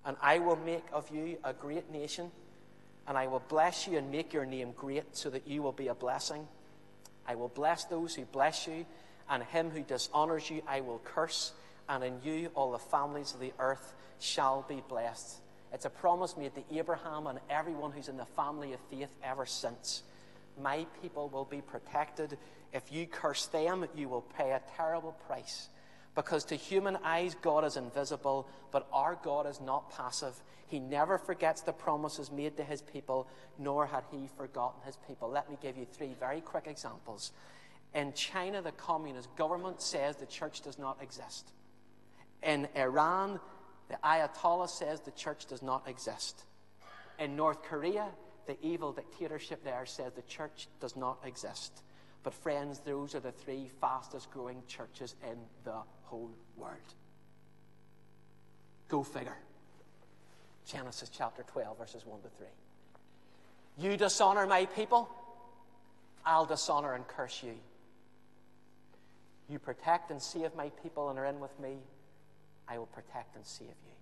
And 0.06 0.17
I 0.21 0.39
will 0.39 0.58
make 0.58 0.84
of 0.91 1.10
you 1.13 1.38
a 1.43 1.54
great 1.54 1.91
nation, 1.91 2.32
and 3.08 3.17
I 3.17 3.28
will 3.28 3.43
bless 3.47 3.88
you 3.88 3.97
and 3.97 4.12
make 4.12 4.34
your 4.34 4.45
name 4.45 4.73
great, 4.76 5.15
so 5.15 5.30
that 5.30 5.47
you 5.47 5.62
will 5.62 5.71
be 5.71 5.88
a 5.88 5.95
blessing. 5.95 6.47
I 7.28 7.36
will 7.36 7.47
bless 7.47 7.86
those 7.86 8.15
who 8.15 8.26
bless 8.26 8.67
you, 8.67 8.86
and 9.30 9.43
him 9.43 9.69
who 9.69 9.82
dishonors 9.82 10.49
you 10.49 10.63
I 10.67 10.82
will 10.82 10.99
curse, 11.04 11.54
and 11.88 12.04
in 12.04 12.19
you 12.23 12.49
all 12.56 12.71
the 12.71 12.80
families 12.80 13.34
of 13.34 13.39
the 13.39 13.54
earth 13.60 13.93
shall 14.19 14.65
be 14.67 14.82
blessed. 14.89 15.42
It's 15.73 15.86
a 15.86 15.89
promise 15.89 16.38
made 16.38 16.53
to 16.55 16.63
Abraham 16.71 17.25
and 17.27 17.39
everyone 17.49 17.91
who's 17.91 18.07
in 18.07 18.17
the 18.17 18.25
family 18.25 18.73
of 18.73 18.79
faith 18.91 19.09
ever 19.23 19.45
since. 19.45 20.03
My 20.62 20.86
people 21.01 21.29
will 21.29 21.45
be 21.45 21.62
protected. 21.62 22.38
If 22.71 22.91
you 22.91 23.07
curse 23.07 23.47
them, 23.47 23.86
you 23.95 24.07
will 24.07 24.21
pay 24.21 24.51
a 24.51 24.62
terrible 24.77 25.13
price. 25.27 25.69
Because 26.15 26.43
to 26.45 26.55
human 26.55 26.97
eyes, 27.03 27.36
God 27.41 27.65
is 27.65 27.75
invisible, 27.75 28.47
but 28.71 28.88
our 28.93 29.17
God 29.23 29.47
is 29.47 29.59
not 29.59 29.89
passive. 29.89 30.36
He 30.67 30.79
never 30.79 31.17
forgets 31.17 31.62
the 31.62 31.73
promises 31.73 32.31
made 32.31 32.55
to 32.57 32.63
his 32.63 32.83
people, 32.83 33.27
nor 33.57 33.88
had 33.88 34.03
he 34.12 34.29
forgotten 34.38 34.81
his 34.86 34.97
people. 35.07 35.29
Let 35.29 35.49
me 35.49 35.57
give 35.59 35.75
you 35.75 35.86
three 35.86 36.15
very 36.19 36.41
quick 36.41 36.67
examples. 36.67 37.31
In 37.95 38.13
China, 38.13 38.62
the 38.62 38.71
communist 38.71 39.36
government 39.36 39.81
says 39.81 40.17
the 40.17 40.25
church 40.27 40.62
does 40.62 40.77
not 40.77 40.97
exist. 41.01 41.51
In 42.43 42.67
Iran, 42.75 43.39
the 43.93 43.99
Ayatollah 44.03 44.69
says 44.69 45.01
the 45.01 45.12
church 45.12 45.45
does 45.45 45.62
not 45.62 45.88
exist. 45.88 46.45
In 47.19 47.36
North 47.36 47.62
Korea, 47.62 48.08
the 48.47 48.58
evil 48.65 48.91
dictatorship 48.91 49.63
there 49.63 49.86
says 49.86 50.13
the 50.13 50.23
church 50.23 50.67
does 50.79 50.95
not 50.95 51.19
exist. 51.23 51.84
But, 52.23 52.34
friends, 52.34 52.79
those 52.79 53.13
are 53.13 53.19
the 53.19 53.32
three 53.32 53.69
fastest 53.79 54.32
growing 54.32 54.63
churches 54.67 55.13
in 55.29 55.38
the 55.63 55.75
whole 56.06 56.32
world. 56.58 56.79
Go 58.88 59.03
figure. 59.03 59.38
Genesis 60.65 61.10
chapter 61.15 61.43
12, 61.43 61.77
verses 61.77 62.03
1 62.03 62.21
to 62.21 62.29
3. 62.29 62.47
You 63.77 63.95
dishonor 63.95 64.47
my 64.47 64.65
people, 64.65 65.08
I'll 66.25 66.45
dishonor 66.45 66.95
and 66.95 67.08
curse 67.08 67.43
you. 67.43 67.53
You 69.49 69.60
protect 69.60 70.10
and 70.10 70.19
save 70.19 70.56
my 70.56 70.69
people 70.82 71.10
and 71.12 71.19
are 71.19 71.25
in 71.25 71.39
with 71.39 71.60
me, 71.60 71.77
I 72.67 72.78
will 72.78 72.88
protect 72.88 73.36
and 73.36 73.45
save 73.45 73.67
you. 73.67 73.93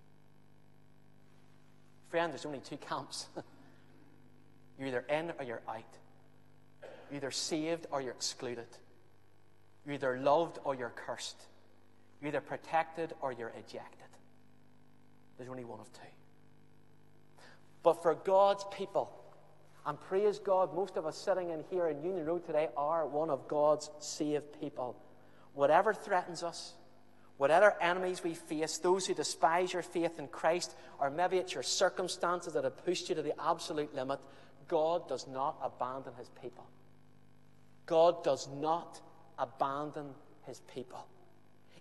Friend, 2.10 2.32
there's 2.32 2.46
only 2.46 2.60
two 2.60 2.78
camps. 2.78 3.28
you're 4.78 4.88
either 4.88 5.06
in 5.10 5.32
or 5.40 5.46
you're 5.46 5.62
out. 5.68 5.84
You're 7.10 7.18
either 7.18 7.32
saved 7.32 7.88
or 7.92 8.02
you're 8.02 8.12
excluded. 8.12 8.68
You're 9.86 9.96
either 9.96 10.20
loved 10.20 10.60
or 10.64 10.76
you're 10.76 10.94
cursed. 10.96 11.42
You're 12.22 12.30
either 12.30 12.42
protected 12.42 13.14
or 13.22 13.32
you're 13.32 13.54
ejected. 13.58 14.00
There's 15.38 15.50
only 15.50 15.64
one 15.64 15.80
of 15.80 15.92
two. 15.94 16.02
But 17.84 18.04
for 18.04 18.14
God's 18.14 18.64
people, 18.72 19.12
and 19.86 20.00
praise 20.00 20.38
God, 20.38 20.76
most 20.76 20.98
of 20.98 21.06
us 21.06 21.18
sitting 21.18 21.50
in 21.50 21.64
here 21.72 21.88
in 21.88 22.04
Union 22.04 22.26
Road 22.26 22.46
today 22.46 22.70
are 22.78 23.08
one 23.08 23.30
of 23.30 23.48
God's 23.48 23.90
saved 24.00 24.60
people. 24.60 24.96
Whatever 25.54 25.94
threatens 25.94 26.44
us, 26.44 26.74
whatever 27.42 27.76
enemies 27.82 28.24
we 28.24 28.36
face, 28.36 28.78
those 28.78 29.08
who 29.08 29.16
despise 29.16 29.74
your 29.74 29.82
faith 29.82 30.20
in 30.20 30.28
Christ, 30.28 30.76
or 31.00 31.10
maybe 31.10 31.38
it's 31.38 31.56
your 31.56 31.64
circumstances 31.64 32.54
that 32.54 32.66
have 32.66 32.86
pushed 32.86 33.10
you 33.10 33.16
to 33.16 33.24
the 33.24 33.34
absolute 33.42 33.96
limit, 33.96 34.20
God 34.68 35.10
does 35.10 35.26
not 35.26 35.58
abandon 35.64 36.14
his 36.20 36.30
people. 36.40 36.68
God 37.88 38.24
does 38.24 38.48
not 38.48 39.02
abandon 39.40 40.10
his 40.46 40.60
people. 40.72 41.04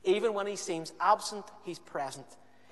Even 0.02 0.32
when 0.32 0.46
he 0.46 0.56
seems 0.56 0.94
absent, 0.98 1.44
he's 1.62 1.78
present. 1.78 2.24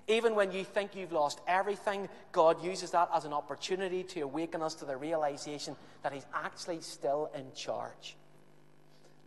Even 0.07 0.35
when 0.35 0.51
you 0.51 0.65
think 0.65 0.97
you've 0.97 1.13
lost 1.13 1.43
everything, 1.47 2.09
God 2.33 2.65
uses 2.65 2.93
that 2.93 3.11
as 3.13 3.27
an 3.27 3.35
opportunity 3.35 4.03
to 4.03 4.23
awaken 4.23 4.63
us 4.63 4.73
to 4.77 4.87
the 4.87 4.97
realization 4.97 5.77
that 6.03 6.15
he's 6.15 6.27
actually 6.33 6.81
still 6.81 7.31
in 7.35 7.53
charge. 7.55 8.17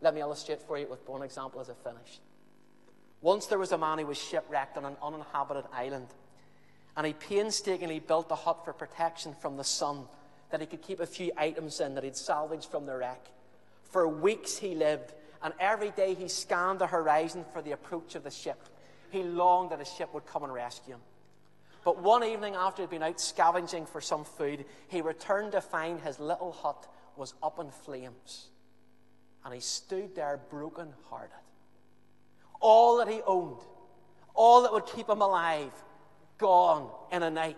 Let 0.02 0.16
me 0.16 0.22
illustrate 0.22 0.64
for 0.64 0.80
you 0.80 0.88
with 0.88 1.08
one 1.08 1.22
example 1.22 1.62
as 1.62 1.70
I 1.70 1.74
finish. 1.88 2.22
Once 3.22 3.46
there 3.46 3.60
was 3.60 3.72
a 3.72 3.78
man 3.78 4.00
who 4.00 4.08
was 4.08 4.18
shipwrecked 4.18 4.78
on 4.78 4.86
an 4.86 4.98
uninhabited 5.02 5.66
island, 5.72 6.08
and 6.98 7.06
he 7.06 7.14
painstakingly 7.14 8.00
built 8.00 8.32
a 8.32 8.36
hut 8.36 8.66
for 8.66 8.74
protection 8.74 9.34
from 9.40 9.58
the 9.58 9.64
sun 9.64 10.06
that 10.50 10.60
he 10.60 10.66
could 10.66 10.82
keep 10.82 11.00
a 11.00 11.06
few 11.06 11.32
items 11.38 11.80
in 11.80 11.96
that 11.96 12.04
he'd 12.04 12.18
salvaged 12.18 12.70
from 12.70 12.86
the 12.86 12.96
wreck. 12.96 13.28
For 13.84 14.08
weeks 14.08 14.58
he 14.58 14.76
lived, 14.76 15.14
and 15.42 15.54
every 15.60 15.92
day 15.92 16.14
he 16.14 16.28
scanned 16.28 16.80
the 16.80 16.88
horizon 16.88 17.46
for 17.54 17.62
the 17.62 17.72
approach 17.72 18.16
of 18.16 18.24
the 18.24 18.32
ship. 18.32 18.60
He 19.12 19.24
longed 19.24 19.72
that 19.72 19.82
a 19.82 19.86
ship 19.86 20.14
would 20.14 20.26
come 20.26 20.44
and 20.44 20.54
rescue 20.54 20.96
him. 20.96 21.02
But 21.84 22.00
one 22.00 22.24
evening, 22.24 22.56
after 22.56 22.84
he'd 22.84 22.90
been 22.90 23.04
out 23.04 23.20
scavenging 23.20 23.86
for 23.86 24.02
some 24.02 24.24
food, 24.24 24.66
he 24.88 25.02
returned 25.02 25.54
to 25.54 25.62
find 25.62 26.00
his 26.00 26.20
little 26.20 26.52
hut 26.52 26.88
was 27.16 27.34
up 27.42 27.60
in 27.60 27.72
flames. 27.72 28.50
And 29.44 29.54
he 29.54 29.60
stood 29.60 30.16
there 30.16 30.40
broken 30.50 30.94
hearted. 31.10 31.32
All 32.62 32.98
that 32.98 33.10
he 33.10 33.22
owned, 33.26 33.60
all 34.34 34.62
that 34.62 34.72
would 34.72 34.86
keep 34.86 35.10
him 35.10 35.22
alive, 35.22 35.74
gone 36.38 36.90
in 37.12 37.24
a 37.24 37.30
night. 37.30 37.58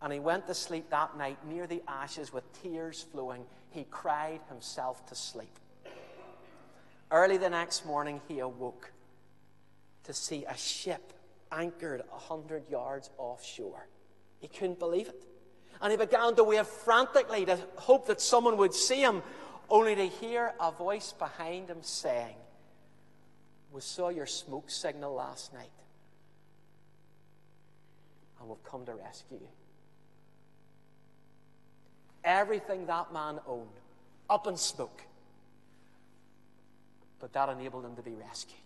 And 0.00 0.12
he 0.12 0.20
went 0.20 0.46
to 0.46 0.54
sleep 0.54 0.90
that 0.90 1.18
night 1.18 1.38
near 1.46 1.66
the 1.66 1.82
ashes 1.86 2.32
with 2.32 2.44
tears 2.62 3.04
flowing. 3.12 3.44
He 3.70 3.84
cried 3.90 4.40
himself 4.48 5.04
to 5.06 5.14
sleep. 5.14 5.58
Early 7.10 7.36
the 7.36 7.50
next 7.50 7.84
morning, 7.84 8.20
he 8.28 8.38
awoke 8.38 8.92
to 10.04 10.14
see 10.14 10.44
a 10.44 10.56
ship 10.56 11.12
anchored 11.50 12.02
a 12.12 12.18
hundred 12.18 12.68
yards 12.70 13.10
offshore. 13.18 13.88
He 14.40 14.48
couldn't 14.48 14.78
believe 14.78 15.08
it. 15.08 15.24
And 15.80 15.90
he 15.90 15.96
began 15.96 16.34
to 16.36 16.44
wave 16.44 16.66
frantically 16.66 17.44
to 17.46 17.58
hope 17.76 18.06
that 18.06 18.20
someone 18.20 18.56
would 18.56 18.74
see 18.74 19.00
him, 19.00 19.22
only 19.70 19.94
to 19.94 20.06
hear 20.06 20.52
a 20.60 20.70
voice 20.70 21.12
behind 21.12 21.68
him 21.68 21.78
saying, 21.82 22.36
We 23.72 23.80
saw 23.80 24.08
your 24.08 24.26
smoke 24.26 24.70
signal 24.70 25.14
last 25.14 25.52
night, 25.52 25.70
and 28.40 28.48
we've 28.48 28.62
come 28.64 28.84
to 28.86 28.94
rescue 28.94 29.38
you 29.40 29.48
everything 32.28 32.86
that 32.86 33.12
man 33.12 33.40
owned 33.46 33.68
up 34.28 34.46
in 34.46 34.56
smoke. 34.56 35.02
But 37.18 37.32
that 37.32 37.48
enabled 37.48 37.84
him 37.84 37.96
to 37.96 38.02
be 38.02 38.12
rescued. 38.12 38.60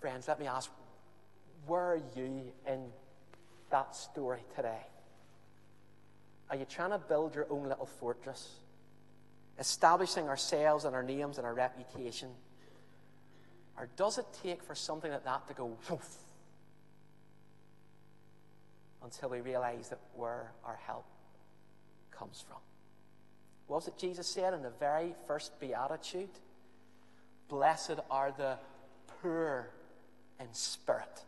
Friends, 0.00 0.28
let 0.28 0.38
me 0.38 0.46
ask 0.46 0.70
where 1.66 1.92
are 1.92 2.02
you 2.16 2.52
in 2.66 2.84
that 3.70 3.96
story 3.96 4.40
today? 4.54 4.82
Are 6.50 6.56
you 6.56 6.66
trying 6.66 6.90
to 6.90 6.98
build 6.98 7.34
your 7.34 7.46
own 7.50 7.68
little 7.68 7.86
fortress? 7.86 8.56
Establishing 9.58 10.28
ourselves 10.28 10.84
and 10.84 10.94
our 10.94 11.02
names 11.02 11.38
and 11.38 11.46
our 11.46 11.54
reputation? 11.54 12.30
Or 13.76 13.88
does 13.96 14.18
it 14.18 14.26
take 14.42 14.62
for 14.62 14.74
something 14.74 15.10
like 15.10 15.24
that 15.24 15.48
to 15.48 15.54
go 15.54 15.76
woof, 15.88 16.18
until 19.02 19.28
we 19.28 19.40
realize 19.40 19.88
that 19.88 19.98
where 20.14 20.52
our 20.64 20.78
help 20.86 21.04
comes 22.10 22.44
from. 22.46 22.58
What 23.66 23.76
was 23.76 23.88
it 23.88 23.98
Jesus 23.98 24.26
said 24.26 24.54
in 24.54 24.62
the 24.62 24.72
very 24.78 25.14
first 25.26 25.58
beatitude? 25.60 26.30
Blessed 27.48 28.00
are 28.10 28.32
the 28.36 28.58
poor 29.20 29.70
in 30.40 30.46
spirit, 30.52 31.24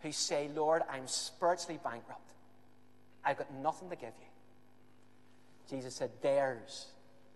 who 0.00 0.12
say, 0.12 0.50
Lord, 0.54 0.82
I'm 0.90 1.06
spiritually 1.06 1.78
bankrupt. 1.82 2.32
I've 3.24 3.38
got 3.38 3.52
nothing 3.54 3.90
to 3.90 3.96
give 3.96 4.12
you. 4.20 4.26
Jesus 5.68 5.94
said, 5.94 6.10
Theirs 6.22 6.86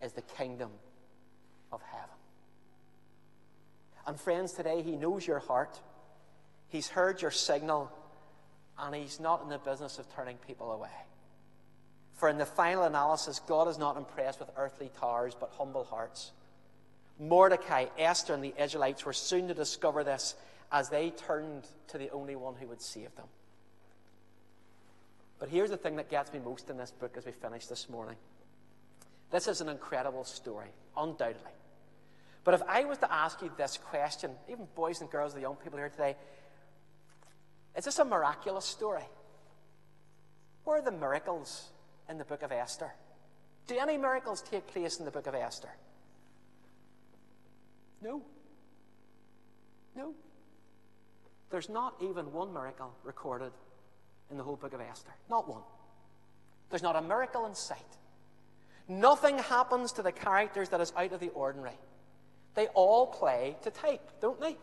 is 0.02 0.12
the 0.12 0.22
kingdom 0.22 0.70
of 1.72 1.80
heaven. 1.82 2.08
And 4.06 4.18
friends, 4.20 4.52
today 4.52 4.82
He 4.82 4.96
knows 4.96 5.26
your 5.26 5.38
heart. 5.38 5.80
He's 6.68 6.88
heard 6.88 7.22
your 7.22 7.30
signal, 7.30 7.90
and 8.78 8.94
He's 8.94 9.20
not 9.20 9.42
in 9.42 9.48
the 9.48 9.58
business 9.58 9.98
of 9.98 10.12
turning 10.14 10.36
people 10.46 10.72
away. 10.72 10.88
For 12.14 12.28
in 12.28 12.38
the 12.38 12.46
final 12.46 12.84
analysis, 12.84 13.40
God 13.46 13.68
is 13.68 13.78
not 13.78 13.96
impressed 13.96 14.40
with 14.40 14.50
earthly 14.56 14.90
towers, 15.00 15.34
but 15.38 15.52
humble 15.56 15.84
hearts. 15.84 16.32
Mordecai, 17.18 17.86
Esther, 17.98 18.34
and 18.34 18.42
the 18.42 18.54
Israelites 18.58 19.04
were 19.04 19.12
soon 19.12 19.48
to 19.48 19.54
discover 19.54 20.02
this 20.02 20.34
as 20.70 20.88
they 20.88 21.10
turned 21.10 21.64
to 21.88 21.98
the 21.98 22.10
only 22.10 22.34
one 22.34 22.54
who 22.58 22.66
would 22.66 22.80
save 22.80 23.14
them. 23.16 23.26
But 25.38 25.48
here's 25.48 25.70
the 25.70 25.76
thing 25.76 25.96
that 25.96 26.08
gets 26.08 26.32
me 26.32 26.38
most 26.38 26.70
in 26.70 26.76
this 26.76 26.92
book 26.92 27.16
as 27.16 27.26
we 27.26 27.32
finish 27.32 27.66
this 27.66 27.88
morning. 27.88 28.16
This 29.32 29.48
is 29.48 29.62
an 29.62 29.70
incredible 29.70 30.24
story, 30.24 30.68
undoubtedly. 30.96 31.50
But 32.44 32.54
if 32.54 32.62
I 32.68 32.84
was 32.84 32.98
to 32.98 33.12
ask 33.12 33.40
you 33.40 33.50
this 33.56 33.78
question, 33.78 34.30
even 34.48 34.66
boys 34.74 35.00
and 35.00 35.10
girls, 35.10 35.32
the 35.32 35.40
young 35.40 35.56
people 35.56 35.78
here 35.78 35.88
today, 35.88 36.16
is 37.74 37.84
this 37.84 37.98
a 37.98 38.04
miraculous 38.04 38.66
story? 38.66 39.04
Where 40.64 40.78
are 40.78 40.82
the 40.82 40.92
miracles 40.92 41.70
in 42.10 42.18
the 42.18 42.24
book 42.24 42.42
of 42.42 42.52
Esther? 42.52 42.92
Do 43.66 43.78
any 43.78 43.96
miracles 43.96 44.42
take 44.42 44.66
place 44.66 44.98
in 44.98 45.06
the 45.06 45.10
book 45.10 45.26
of 45.26 45.34
Esther? 45.34 45.70
No. 48.02 48.22
No. 49.96 50.12
There's 51.50 51.70
not 51.70 51.94
even 52.02 52.32
one 52.32 52.52
miracle 52.52 52.92
recorded 53.02 53.52
in 54.30 54.36
the 54.36 54.42
whole 54.42 54.56
book 54.56 54.74
of 54.74 54.80
Esther. 54.80 55.12
Not 55.30 55.48
one. 55.48 55.62
There's 56.68 56.82
not 56.82 56.96
a 56.96 57.02
miracle 57.02 57.46
in 57.46 57.54
sight. 57.54 57.78
Nothing 58.88 59.38
happens 59.38 59.92
to 59.92 60.02
the 60.02 60.12
characters 60.12 60.70
that 60.70 60.80
is 60.80 60.92
out 60.96 61.12
of 61.12 61.20
the 61.20 61.30
ordinary. 61.30 61.78
They 62.54 62.66
all 62.68 63.06
play 63.06 63.56
to 63.62 63.70
type, 63.70 64.20
don't 64.20 64.40
they? 64.40 64.56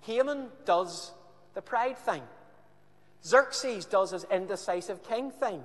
Haman 0.00 0.48
does 0.64 1.12
the 1.54 1.62
pride 1.62 1.98
thing. 1.98 2.22
Xerxes 3.24 3.84
does 3.84 4.12
his 4.12 4.24
indecisive 4.30 5.02
king 5.02 5.30
thing. 5.30 5.62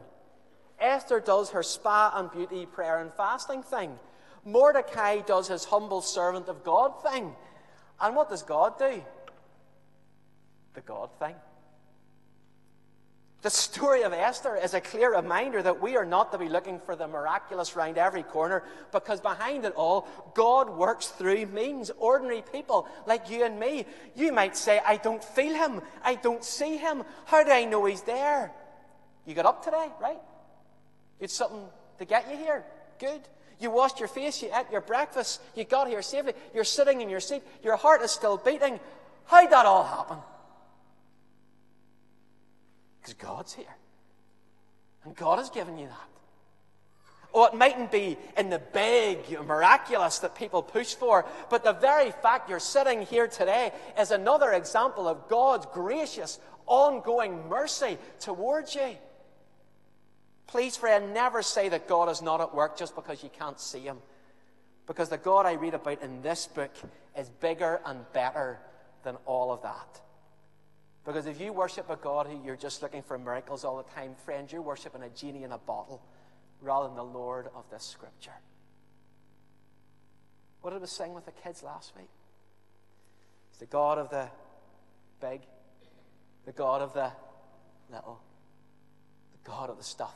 Esther 0.80 1.20
does 1.20 1.52
her 1.52 1.64
spa 1.64 2.12
and 2.16 2.32
beauty, 2.32 2.66
prayer 2.66 3.00
and 3.00 3.14
fasting 3.14 3.64
thing. 3.64 3.98
Mordecai 4.44 5.22
does 5.22 5.48
his 5.48 5.66
humble 5.66 6.02
servant 6.02 6.50
of 6.50 6.64
God 6.64 7.02
thing. 7.02 7.34
And 8.02 8.16
what 8.16 8.30
does 8.30 8.44
God 8.44 8.78
do? 8.78 9.02
The 10.74 10.82
God 10.82 11.10
thing. 11.18 11.36
The 13.42 13.50
story 13.52 14.02
of 14.02 14.12
Esther 14.12 14.56
is 14.56 14.74
a 14.74 14.82
clear 14.82 15.16
reminder 15.16 15.62
that 15.62 15.80
we 15.80 15.96
are 15.98 16.06
not 16.06 16.32
to 16.32 16.38
be 16.40 16.50
looking 16.50 16.80
for 16.80 16.96
the 16.96 17.08
miraculous 17.08 17.76
round 17.76 17.98
every 17.98 18.24
corner 18.24 18.64
because 18.92 19.22
behind 19.22 19.66
it 19.66 19.74
all, 19.76 20.08
God 20.34 20.76
works 20.76 21.10
through 21.10 21.46
means. 21.48 21.92
Ordinary 21.98 22.44
people 22.52 22.88
like 23.06 23.30
you 23.30 23.46
and 23.46 23.60
me. 23.60 23.86
You 24.16 24.34
might 24.34 24.58
say, 24.58 24.82
I 24.84 24.98
don't 24.98 25.24
feel 25.24 25.54
him. 25.54 25.82
I 26.04 26.16
don't 26.16 26.44
see 26.44 26.78
him. 26.78 27.04
How 27.26 27.44
do 27.44 27.52
I 27.52 27.66
know 27.66 27.86
he's 27.86 28.02
there? 28.02 28.52
You 29.26 29.36
got 29.36 29.46
up 29.46 29.64
today, 29.64 29.90
right? 30.02 30.22
It's 31.20 31.34
something 31.34 31.66
to 32.00 32.06
get 32.06 32.30
you 32.30 32.38
here. 32.38 32.64
Good. 33.00 33.22
You 33.60 33.72
washed 33.72 34.00
your 34.00 34.10
face, 34.10 34.42
you 34.42 34.50
ate 34.54 34.72
your 34.72 34.82
breakfast, 34.82 35.42
you 35.56 35.64
got 35.64 35.88
here 35.88 36.02
safely, 36.02 36.34
you're 36.54 36.66
sitting 36.66 37.02
in 37.02 37.10
your 37.10 37.22
seat, 37.22 37.42
your 37.64 37.78
heart 37.78 38.02
is 38.02 38.12
still 38.12 38.38
beating. 38.38 38.80
How'd 39.26 39.50
that 39.52 39.66
all 39.66 39.84
happen? 39.84 40.18
Because 43.06 43.14
God's 43.24 43.54
here. 43.54 43.76
And 45.04 45.16
God 45.16 45.38
has 45.38 45.52
given 45.52 45.78
you 45.78 45.86
that. 45.86 46.10
Oh, 47.36 47.46
it 47.46 47.54
mightn't 47.54 47.92
be 47.92 48.18
in 48.36 48.50
the 48.50 48.58
big, 48.58 49.30
miraculous 49.46 50.20
that 50.20 50.36
people 50.36 50.64
push 50.64 50.96
for, 50.96 51.26
but 51.52 51.64
the 51.64 51.74
very 51.74 52.10
fact 52.10 52.50
you're 52.50 52.60
sitting 52.60 53.04
here 53.04 53.28
today 53.28 53.72
is 54.00 54.10
another 54.10 54.54
example 54.54 55.08
of 55.08 55.28
God's 55.28 55.68
gracious, 55.72 56.40
ongoing 56.66 57.48
mercy 57.48 58.00
towards 58.20 58.74
you. 58.74 58.96
Please, 60.48 60.76
friend, 60.76 61.14
never 61.14 61.44
say 61.44 61.70
that 61.70 61.88
God 61.88 62.10
is 62.10 62.24
not 62.24 62.42
at 62.42 62.56
work 62.56 62.76
just 62.76 62.96
because 62.96 63.22
you 63.22 63.30
can't 63.30 63.60
see 63.60 63.82
Him. 63.82 63.98
Because 64.88 65.10
the 65.10 65.18
God 65.18 65.46
I 65.46 65.54
read 65.54 65.76
about 65.76 66.02
in 66.02 66.24
this 66.24 66.48
book 66.48 66.72
is 67.16 67.30
bigger 67.30 67.82
and 67.86 68.12
better 68.14 68.60
than 69.04 69.18
all 69.26 69.52
of 69.52 69.62
that. 69.62 70.02
Because 71.06 71.28
if 71.28 71.40
you 71.40 71.54
worship 71.54 71.90
a 71.90 71.96
God 71.96 72.26
who 72.26 72.42
you're 72.44 72.56
just 72.56 72.82
looking 72.82 73.04
for 73.04 73.18
miracles 73.18 73.64
all 73.64 73.78
the 73.78 73.84
time, 73.94 74.16
friend, 74.26 74.52
you're 74.52 74.62
worshiping 74.62 75.04
a 75.04 75.10
genie 75.10 75.44
in 75.44 75.52
a 75.52 75.58
bottle 75.58 76.02
rather 76.62 76.88
than 76.88 76.96
the 76.96 77.04
Lord 77.04 77.48
of 77.56 77.70
this 77.70 77.84
scripture. 77.84 78.32
What 80.62 80.72
did 80.72 80.82
we 80.82 80.88
sing 80.88 81.14
with 81.14 81.26
the 81.26 81.32
kids 81.32 81.62
last 81.62 81.96
week? 81.96 82.10
It's 83.52 83.60
the 83.60 83.68
God 83.68 84.00
of 84.00 84.10
the 84.10 84.28
big, 85.22 85.42
the 86.46 86.52
God 86.52 86.82
of 86.82 86.94
the 86.94 87.12
little, 87.92 88.20
the 89.32 89.50
God 89.50 89.70
of 89.70 89.78
the 89.78 89.84
stuff 89.84 90.16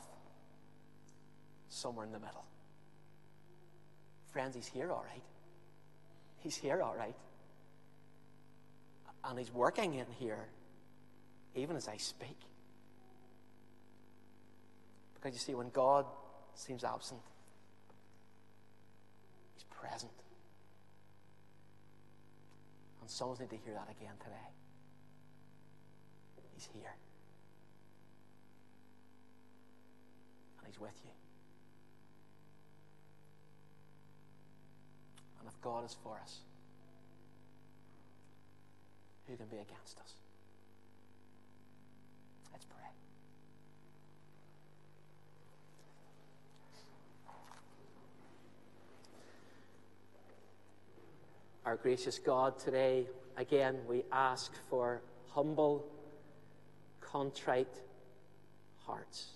somewhere 1.68 2.04
in 2.04 2.10
the 2.10 2.18
middle. 2.18 2.44
Friends, 4.32 4.56
he's 4.56 4.66
here 4.66 4.90
all 4.90 5.04
right. 5.08 5.22
He's 6.38 6.56
here 6.56 6.82
all 6.82 6.96
right. 6.96 7.14
And 9.22 9.38
he's 9.38 9.52
working 9.52 9.94
in 9.94 10.06
here 10.18 10.48
even 11.54 11.76
as 11.76 11.88
I 11.88 11.96
speak. 11.96 12.38
Because 15.14 15.34
you 15.34 15.38
see, 15.38 15.54
when 15.54 15.70
God 15.70 16.06
seems 16.54 16.84
absent, 16.84 17.20
he's 19.54 19.64
present. 19.64 20.12
And 23.00 23.10
some 23.10 23.30
need 23.38 23.50
to 23.50 23.56
hear 23.56 23.74
that 23.74 23.88
again 23.90 24.14
today. 24.18 24.50
He's 26.54 26.68
here. 26.72 26.94
And 30.58 30.66
he's 30.66 30.80
with 30.80 30.98
you. 31.04 31.10
And 35.40 35.48
if 35.48 35.60
God 35.60 35.84
is 35.84 35.96
for 36.02 36.18
us, 36.22 36.40
who 39.26 39.36
can 39.36 39.46
be 39.46 39.56
against 39.56 39.98
us? 40.00 40.14
Let's 42.60 42.66
pray. 42.66 42.90
Our 51.64 51.76
gracious 51.76 52.18
God, 52.18 52.58
today, 52.58 53.06
again, 53.38 53.78
we 53.88 54.02
ask 54.12 54.52
for 54.68 55.00
humble, 55.30 55.86
contrite 57.00 57.80
hearts 58.84 59.30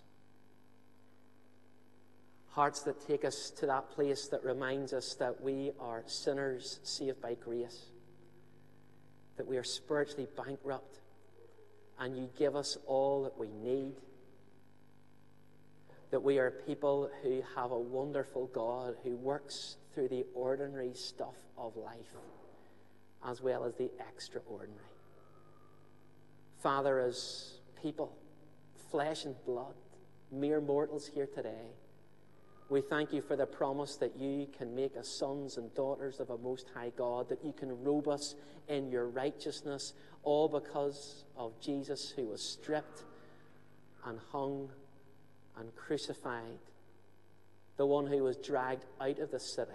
hearts 2.55 2.83
that 2.83 3.05
take 3.05 3.25
us 3.25 3.51
to 3.51 3.67
that 3.67 3.91
place 3.91 4.29
that 4.29 4.45
reminds 4.45 4.93
us 4.93 5.15
that 5.15 5.43
we 5.43 5.73
are 5.81 6.05
sinners 6.07 6.79
saved 6.85 7.21
by 7.21 7.35
grace, 7.35 7.87
that 9.37 9.45
we 9.47 9.57
are 9.57 9.65
spiritually 9.65 10.29
bankrupt, 10.37 11.01
and 11.99 12.17
you 12.17 12.29
give 12.39 12.57
us 12.57 12.77
all 12.87 13.23
that 13.25 13.39
we 13.39 13.49
need. 13.49 13.95
That 16.11 16.23
we 16.23 16.39
are 16.39 16.51
people 16.51 17.11
who 17.23 17.43
have 17.57 17.71
a 17.71 17.79
wonderful 17.79 18.47
God 18.49 18.97
who 19.03 19.17
works 19.17 19.77
through 19.95 20.09
the 20.09 20.25
ordinary 20.35 20.93
stuff 20.95 21.35
of 21.57 21.77
life 21.77 22.15
as 23.27 23.41
well 23.41 23.65
as 23.65 23.75
the 23.75 23.91
extraordinary. 24.09 24.81
Father, 26.63 27.01
as 27.01 27.55
people, 27.81 28.17
flesh 28.91 29.25
and 29.25 29.35
blood, 29.45 29.75
mere 30.31 30.61
mortals 30.61 31.07
here 31.07 31.27
today, 31.27 31.73
we 32.75 32.81
thank 32.81 33.13
you 33.13 33.23
for 33.23 33.37
the 33.37 33.47
promise 33.47 33.95
that 33.99 34.17
you 34.19 34.49
can 34.59 34.75
make 34.75 34.97
us 34.97 35.07
sons 35.07 35.59
and 35.59 35.73
daughters 35.77 36.19
of 36.19 36.31
a 36.31 36.39
Most 36.39 36.67
High 36.75 36.91
God, 36.97 37.29
that 37.29 37.45
you 37.45 37.53
can 37.53 37.85
robe 37.85 38.09
us 38.09 38.35
in 38.67 38.91
your 38.91 39.07
righteousness, 39.07 39.93
all 40.25 40.49
because 40.49 41.23
of 41.37 41.53
Jesus 41.61 42.13
who 42.17 42.27
was 42.27 42.43
stripped 42.43 43.05
and 44.05 44.19
hung 44.33 44.71
and 45.57 45.73
crucified, 45.77 46.59
the 47.77 47.87
one 47.87 48.09
who 48.09 48.25
was 48.25 48.37
dragged 48.39 48.85
out 49.01 49.21
of 49.21 49.31
the 49.31 49.39
city, 49.39 49.71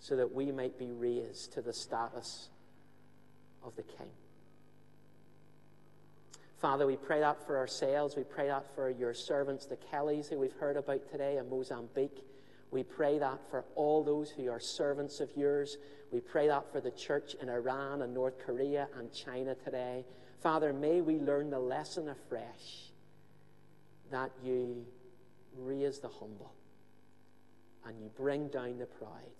so 0.00 0.16
that 0.16 0.34
we 0.34 0.50
might 0.50 0.80
be 0.80 0.90
raised 0.90 1.52
to 1.52 1.62
the 1.62 1.72
status 1.72 2.48
of 3.64 3.76
the 3.76 3.84
King. 3.84 4.10
Father, 6.66 6.84
we 6.84 6.96
pray 6.96 7.20
that 7.20 7.46
for 7.46 7.56
ourselves. 7.56 8.16
We 8.16 8.24
pray 8.24 8.48
that 8.48 8.74
for 8.74 8.90
your 8.90 9.14
servants, 9.14 9.66
the 9.66 9.76
Kellys, 9.76 10.26
who 10.28 10.40
we've 10.40 10.52
heard 10.58 10.76
about 10.76 11.08
today 11.08 11.36
in 11.36 11.48
Mozambique. 11.48 12.24
We 12.72 12.82
pray 12.82 13.20
that 13.20 13.38
for 13.52 13.64
all 13.76 14.02
those 14.02 14.30
who 14.30 14.50
are 14.50 14.58
servants 14.58 15.20
of 15.20 15.30
yours. 15.36 15.76
We 16.10 16.18
pray 16.18 16.48
that 16.48 16.72
for 16.72 16.80
the 16.80 16.90
church 16.90 17.36
in 17.40 17.48
Iran 17.48 18.02
and 18.02 18.12
North 18.12 18.44
Korea 18.44 18.88
and 18.98 19.12
China 19.12 19.54
today. 19.54 20.04
Father, 20.42 20.72
may 20.72 21.02
we 21.02 21.20
learn 21.20 21.50
the 21.50 21.60
lesson 21.60 22.08
afresh 22.08 22.90
that 24.10 24.32
you 24.42 24.84
raise 25.56 26.00
the 26.00 26.08
humble 26.08 26.52
and 27.86 27.96
you 28.00 28.10
bring 28.16 28.48
down 28.48 28.78
the 28.78 28.86
pride. 28.86 29.38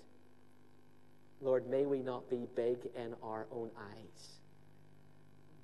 Lord, 1.41 1.69
may 1.69 1.87
we 1.87 2.03
not 2.03 2.31
be 2.31 2.47
big 2.55 2.79
in 2.95 3.17
our 3.21 3.49
own 3.51 3.73
eyes, 3.77 4.36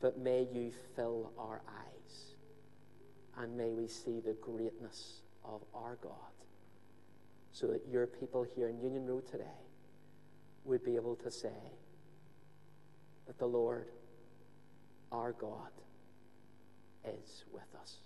but 0.03 0.19
may 0.19 0.49
you 0.53 0.73
fill 0.97 1.33
our 1.39 1.63
eyes 1.69 2.35
and 3.39 3.57
may 3.57 3.73
we 3.73 3.87
see 3.87 4.21
the 4.21 4.37
greatness 4.43 5.23
of 5.45 5.63
our 5.73 5.97
God 6.03 6.13
so 7.53 7.69
that 7.69 7.83
your 7.89 8.07
people 8.07 8.45
here 8.57 8.69
in 8.69 8.81
Union 8.81 9.07
Road 9.07 9.27
today 9.27 9.45
would 10.65 10.85
be 10.85 10.97
able 10.97 11.15
to 11.17 11.31
say 11.31 11.49
that 13.27 13.39
the 13.39 13.47
Lord, 13.47 13.89
our 15.13 15.33
God, 15.33 15.71
is 17.05 17.45
with 17.53 17.63
us. 17.81 18.02